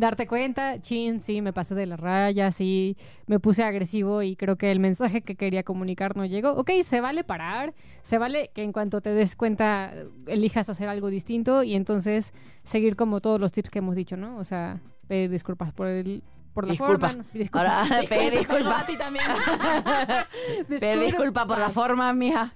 darte 0.00 0.26
cuenta, 0.26 0.80
chin, 0.80 1.20
sí, 1.20 1.42
me 1.42 1.52
pasé 1.52 1.74
de 1.74 1.86
la 1.86 1.96
raya, 1.96 2.50
sí, 2.50 2.96
me 3.26 3.38
puse 3.38 3.62
agresivo 3.62 4.22
y 4.22 4.34
creo 4.34 4.56
que 4.56 4.72
el 4.72 4.80
mensaje 4.80 5.20
que 5.20 5.36
quería 5.36 5.62
comunicar 5.62 6.16
no 6.16 6.24
llegó. 6.24 6.52
Ok, 6.52 6.70
se 6.82 7.00
vale 7.00 7.22
parar, 7.22 7.74
se 8.02 8.18
vale 8.18 8.50
que 8.54 8.62
en 8.62 8.72
cuanto 8.72 9.00
te 9.02 9.10
des 9.10 9.36
cuenta 9.36 9.92
elijas 10.26 10.68
hacer 10.70 10.88
algo 10.88 11.08
distinto 11.08 11.62
y 11.62 11.74
entonces 11.74 12.32
seguir 12.64 12.96
como 12.96 13.20
todos 13.20 13.38
los 13.38 13.52
tips 13.52 13.70
que 13.70 13.80
hemos 13.80 13.94
dicho, 13.94 14.16
¿no? 14.16 14.38
O 14.38 14.44
sea, 14.44 14.80
pedir 15.06 15.30
disculpas 15.30 15.72
por 15.72 15.86
el... 15.86 16.22
Por 16.60 16.66
la 16.66 16.72
Disculpa. 16.72 17.08
forma, 17.08 17.22
¿no? 17.22 17.38
Disculpa. 17.38 17.80
Ahora, 17.80 18.00
pedir 18.08 18.32
disculpa. 18.38 18.80
A 18.80 18.86
ti 18.86 18.96
también. 18.98 19.24
Pedir 20.68 21.00
disculpa 21.00 21.46
por 21.46 21.58
la 21.58 21.70
forma, 21.70 22.12
mija. 22.12 22.52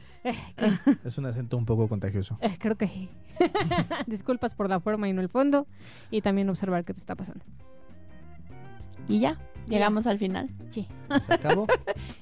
Es 1.04 1.16
un 1.16 1.24
acento 1.24 1.56
un 1.56 1.64
poco 1.64 1.88
contagioso. 1.88 2.36
Eh, 2.42 2.56
creo 2.58 2.76
que 2.76 2.86
sí. 2.86 3.08
Disculpas 4.06 4.54
por 4.54 4.68
la 4.68 4.78
forma 4.78 5.08
y 5.08 5.14
no 5.14 5.22
el 5.22 5.30
fondo. 5.30 5.66
Y 6.10 6.20
también 6.20 6.50
observar 6.50 6.84
qué 6.84 6.92
te 6.92 7.00
está 7.00 7.14
pasando. 7.14 7.44
Y 9.08 9.20
ya, 9.20 9.38
llegamos 9.68 10.06
al 10.06 10.18
final. 10.18 10.50
Sí. 10.68 10.86
¿Se 11.26 11.32
acabó? 11.34 11.66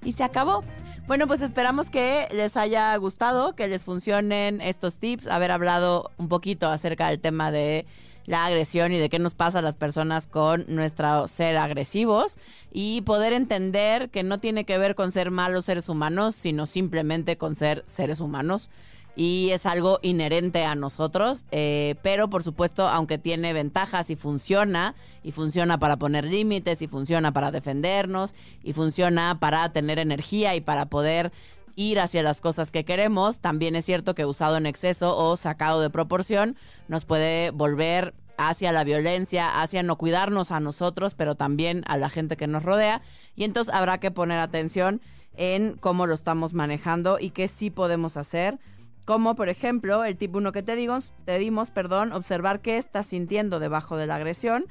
Y 0.05 0.12
se 0.12 0.23
acabó. 0.23 0.62
Bueno, 1.09 1.27
pues 1.27 1.42
esperamos 1.42 1.90
que 1.90 2.29
les 2.33 2.57
haya 2.57 2.95
gustado, 2.97 3.57
que 3.57 3.66
les 3.66 3.85
funcionen 3.85 4.61
estos 4.61 4.99
tips, 4.99 5.27
haber 5.27 5.51
hablado 5.51 6.12
un 6.16 6.29
poquito 6.29 6.71
acerca 6.71 7.09
del 7.09 7.21
tema 7.21 7.51
de 7.51 7.87
la 8.27 8.47
agresión 8.47 8.93
y 8.93 8.99
de 8.99 9.09
qué 9.09 9.19
nos 9.19 9.35
pasa 9.35 9.59
a 9.59 9.63
las 9.63 9.77
personas 9.77 10.27
con 10.27 10.65
nuestro 10.69 11.29
ser 11.29 11.57
agresivos 11.57 12.39
y 12.73 13.03
poder 13.03 13.33
entender 13.33 14.11
que 14.11 14.23
no 14.23 14.39
tiene 14.39 14.65
que 14.65 14.79
ver 14.79 14.95
con 14.95 15.13
ser 15.13 15.31
malos 15.31 15.65
seres 15.65 15.89
humanos, 15.89 16.35
sino 16.35 16.67
simplemente 16.67 17.37
con 17.37 17.55
ser 17.55 17.83
seres 17.87 18.21
humanos. 18.21 18.71
Y 19.15 19.51
es 19.51 19.67
algo 19.67 19.99
inherente 20.01 20.65
a 20.65 20.75
nosotros, 20.75 21.45
eh, 21.51 21.97
pero 22.03 22.31
por 22.31 22.43
supuesto, 22.43 22.89
aunque 22.89 23.19
tiene 23.19 23.53
ventajas 23.53 24.09
y 24.09 24.17
funciona, 24.17 24.95
y 25.23 25.33
funciona 25.33 25.79
para 25.79 25.99
poner 25.99 26.25
límites, 26.25 26.81
y 26.81 26.87
funciona 26.87 27.31
para 27.31 27.51
defendernos, 27.51 28.35
y 28.63 28.73
funciona 28.73 29.39
para 29.39 29.71
tener 29.71 29.99
energía 29.99 30.55
y 30.55 30.63
para 30.63 30.87
poder 30.87 31.31
ir 31.77 32.01
hacia 32.01 32.23
las 32.23 32.41
cosas 32.41 32.71
que 32.71 32.85
queremos, 32.85 33.41
también 33.41 33.77
es 33.77 33.85
cierto 33.85 34.15
que 34.15 34.27
usado 34.27 34.57
en 34.57 34.67
exceso 34.67 35.17
o 35.17 35.37
sacado 35.37 35.81
de 35.81 35.91
proporción 35.91 36.57
nos 36.89 37.05
puede 37.05 37.51
volver 37.51 38.15
hacia 38.39 38.73
la 38.73 38.85
violencia, 38.85 39.61
hacia 39.61 39.83
no 39.83 39.97
cuidarnos 39.97 40.51
a 40.51 40.61
nosotros, 40.61 41.15
pero 41.15 41.35
también 41.35 41.85
a 41.87 41.97
la 41.97 42.11
gente 42.11 42.37
que 42.37 42.47
nos 42.47 42.63
rodea. 42.63 43.03
Y 43.35 43.45
entonces 43.45 43.75
habrá 43.75 43.99
que 43.99 44.11
poner 44.11 44.39
atención 44.39 45.01
en 45.37 45.77
cómo 45.79 46.07
lo 46.07 46.15
estamos 46.15 46.55
manejando 46.55 47.19
y 47.19 47.31
qué 47.31 47.49
sí 47.49 47.71
podemos 47.71 48.17
hacer. 48.17 48.59
Como 49.05 49.35
por 49.35 49.49
ejemplo, 49.49 50.05
el 50.05 50.17
tip 50.17 50.35
1 50.35 50.53
que 50.53 50.63
te, 50.63 50.77
digo, 50.77 50.97
te 51.25 51.39
dimos, 51.39 51.71
perdón, 51.71 52.13
observar 52.13 52.61
qué 52.61 52.79
estás 52.79 53.07
sintiendo 53.07 53.59
debajo 53.59 53.97
de 53.97 54.07
la 54.07 54.17
agresión. 54.17 54.67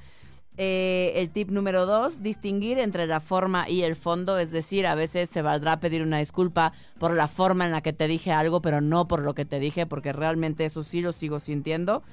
Eh, 0.64 1.20
el 1.20 1.32
tip 1.32 1.50
número 1.50 1.88
2, 1.88 2.22
distinguir 2.22 2.78
entre 2.78 3.08
la 3.08 3.20
forma 3.20 3.68
y 3.68 3.82
el 3.82 3.96
fondo, 3.96 4.38
es 4.38 4.52
decir, 4.52 4.86
a 4.86 4.94
veces 4.94 5.28
se 5.28 5.42
valdrá 5.42 5.80
pedir 5.80 6.04
una 6.04 6.20
disculpa 6.20 6.72
por 7.00 7.16
la 7.16 7.28
forma 7.28 7.66
en 7.66 7.72
la 7.72 7.82
que 7.82 7.94
te 7.94 8.08
dije 8.08 8.32
algo, 8.32 8.62
pero 8.62 8.80
no 8.80 9.08
por 9.08 9.24
lo 9.24 9.34
que 9.34 9.44
te 9.44 9.60
dije, 9.60 9.88
porque 9.88 10.14
realmente 10.14 10.64
eso 10.64 10.84
sí 10.84 11.02
lo 11.02 11.14
sigo 11.14 11.40
sintiendo. 11.40 12.04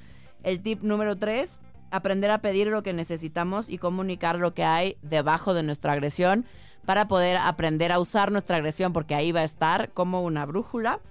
El 0.41 0.63
tip 0.63 0.81
número 0.81 1.15
3, 1.15 1.59
aprender 1.91 2.31
a 2.31 2.41
pedir 2.41 2.69
lo 2.69 2.81
que 2.81 2.91
necesitamos 2.91 3.69
y 3.69 3.77
comunicar 3.77 4.39
lo 4.39 4.55
que 4.55 4.63
hay 4.63 4.97
debajo 5.03 5.53
de 5.53 5.61
nuestra 5.61 5.93
agresión 5.93 6.43
para 6.87 7.07
poder 7.07 7.37
aprender 7.37 7.91
a 7.91 7.99
usar 7.99 8.31
nuestra 8.31 8.57
agresión, 8.57 8.93
porque 8.93 9.13
ahí 9.13 9.31
va 9.31 9.41
a 9.41 9.43
estar 9.43 9.91
como 9.91 10.23
una 10.23 10.47
brújula. 10.47 11.01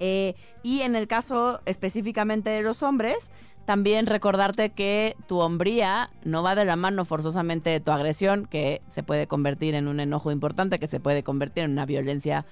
Eh, 0.00 0.34
y 0.64 0.80
en 0.80 0.96
el 0.96 1.06
caso 1.06 1.60
específicamente 1.64 2.50
de 2.50 2.62
los 2.62 2.82
hombres, 2.82 3.30
también 3.66 4.06
recordarte 4.06 4.70
que 4.70 5.16
tu 5.26 5.40
hombría 5.40 6.10
no 6.24 6.42
va 6.42 6.54
de 6.54 6.64
la 6.64 6.76
mano 6.76 7.04
forzosamente 7.04 7.68
de 7.68 7.80
tu 7.80 7.90
agresión, 7.90 8.46
que 8.46 8.80
se 8.86 9.02
puede 9.02 9.26
convertir 9.26 9.74
en 9.74 9.88
un 9.88 10.00
enojo 10.00 10.30
importante, 10.30 10.78
que 10.78 10.86
se 10.86 11.00
puede 11.00 11.22
convertir 11.22 11.64
en 11.64 11.72
una 11.72 11.84
violencia 11.84 12.46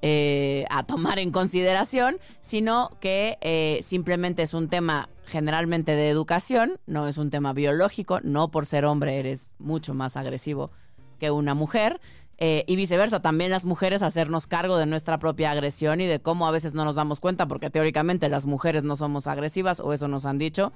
eh, 0.00 0.64
a 0.70 0.84
tomar 0.84 1.18
en 1.18 1.32
consideración, 1.32 2.18
sino 2.40 2.90
que 3.00 3.36
eh, 3.40 3.80
simplemente 3.82 4.42
es 4.42 4.54
un 4.54 4.68
tema 4.68 5.08
generalmente 5.26 5.96
de 5.96 6.08
educación, 6.08 6.78
no 6.86 7.08
es 7.08 7.18
un 7.18 7.30
tema 7.30 7.52
biológico, 7.52 8.20
no 8.22 8.50
por 8.50 8.66
ser 8.66 8.84
hombre 8.84 9.18
eres 9.18 9.50
mucho 9.58 9.92
más 9.92 10.16
agresivo 10.16 10.70
que 11.18 11.30
una 11.30 11.54
mujer. 11.54 12.00
Eh, 12.38 12.64
y 12.66 12.76
viceversa, 12.76 13.20
también 13.20 13.50
las 13.50 13.64
mujeres 13.64 14.02
hacernos 14.02 14.46
cargo 14.46 14.76
de 14.76 14.86
nuestra 14.86 15.18
propia 15.18 15.52
agresión 15.52 16.00
y 16.00 16.06
de 16.06 16.20
cómo 16.20 16.46
a 16.46 16.50
veces 16.50 16.74
no 16.74 16.84
nos 16.84 16.96
damos 16.96 17.20
cuenta, 17.20 17.46
porque 17.46 17.70
teóricamente 17.70 18.28
las 18.28 18.46
mujeres 18.46 18.84
no 18.84 18.96
somos 18.96 19.26
agresivas, 19.26 19.80
o 19.80 19.92
eso 19.92 20.08
nos 20.08 20.26
han 20.26 20.38
dicho. 20.38 20.72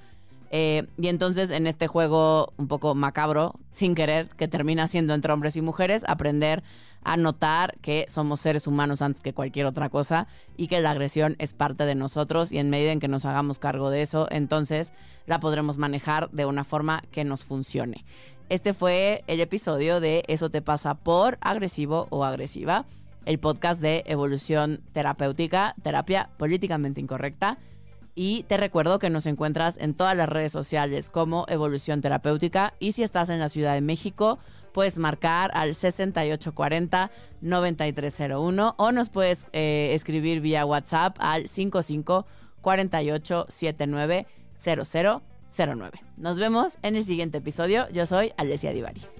Eh, 0.50 0.86
y 0.96 1.08
entonces 1.08 1.50
en 1.50 1.66
este 1.66 1.88
juego 1.88 2.54
un 2.56 2.68
poco 2.68 2.94
macabro, 2.94 3.54
sin 3.70 3.94
querer, 3.94 4.28
que 4.28 4.48
termina 4.48 4.86
siendo 4.88 5.14
entre 5.14 5.32
hombres 5.32 5.56
y 5.56 5.62
mujeres, 5.62 6.04
aprender 6.06 6.62
a 7.04 7.16
notar 7.16 7.76
que 7.80 8.06
somos 8.08 8.40
seres 8.40 8.66
humanos 8.66 9.02
antes 9.02 9.22
que 9.22 9.34
cualquier 9.34 9.66
otra 9.66 9.88
cosa 9.88 10.26
y 10.56 10.68
que 10.68 10.80
la 10.80 10.90
agresión 10.90 11.36
es 11.38 11.52
parte 11.52 11.84
de 11.84 11.94
nosotros 11.94 12.52
y 12.52 12.58
en 12.58 12.70
medida 12.70 12.92
en 12.92 13.00
que 13.00 13.08
nos 13.08 13.24
hagamos 13.24 13.58
cargo 13.58 13.90
de 13.90 14.02
eso, 14.02 14.26
entonces 14.30 14.92
la 15.26 15.38
podremos 15.40 15.78
manejar 15.78 16.30
de 16.30 16.46
una 16.46 16.64
forma 16.64 17.02
que 17.10 17.24
nos 17.24 17.44
funcione. 17.44 18.04
Este 18.48 18.72
fue 18.72 19.24
el 19.26 19.40
episodio 19.40 20.00
de 20.00 20.24
Eso 20.26 20.48
te 20.48 20.62
pasa 20.62 20.94
por 20.94 21.36
agresivo 21.42 22.06
o 22.08 22.24
agresiva, 22.24 22.86
el 23.26 23.38
podcast 23.38 23.82
de 23.82 24.04
evolución 24.06 24.80
terapéutica, 24.92 25.74
terapia 25.82 26.30
políticamente 26.38 26.98
incorrecta. 26.98 27.58
Y 28.14 28.44
te 28.44 28.56
recuerdo 28.56 28.98
que 28.98 29.10
nos 29.10 29.26
encuentras 29.26 29.76
en 29.76 29.92
todas 29.92 30.16
las 30.16 30.30
redes 30.30 30.50
sociales 30.50 31.10
como 31.10 31.44
Evolución 31.48 32.00
Terapéutica. 32.00 32.72
Y 32.80 32.92
si 32.92 33.02
estás 33.02 33.28
en 33.28 33.38
la 33.38 33.50
Ciudad 33.50 33.74
de 33.74 33.82
México, 33.82 34.38
puedes 34.72 34.96
marcar 34.96 35.50
al 35.52 35.74
6840-9301 35.74 38.74
o 38.78 38.92
nos 38.92 39.10
puedes 39.10 39.46
eh, 39.52 39.90
escribir 39.92 40.40
vía 40.40 40.64
WhatsApp 40.64 41.18
al 41.20 41.48
55 41.48 42.24
48 42.62 43.46
79 43.50 44.26
00 44.56 45.22
09. 45.48 46.00
Nos 46.16 46.38
vemos 46.38 46.78
en 46.82 46.96
el 46.96 47.04
siguiente 47.04 47.38
episodio. 47.38 47.88
Yo 47.90 48.06
soy 48.06 48.32
Alessia 48.36 48.72
Divari. 48.72 49.17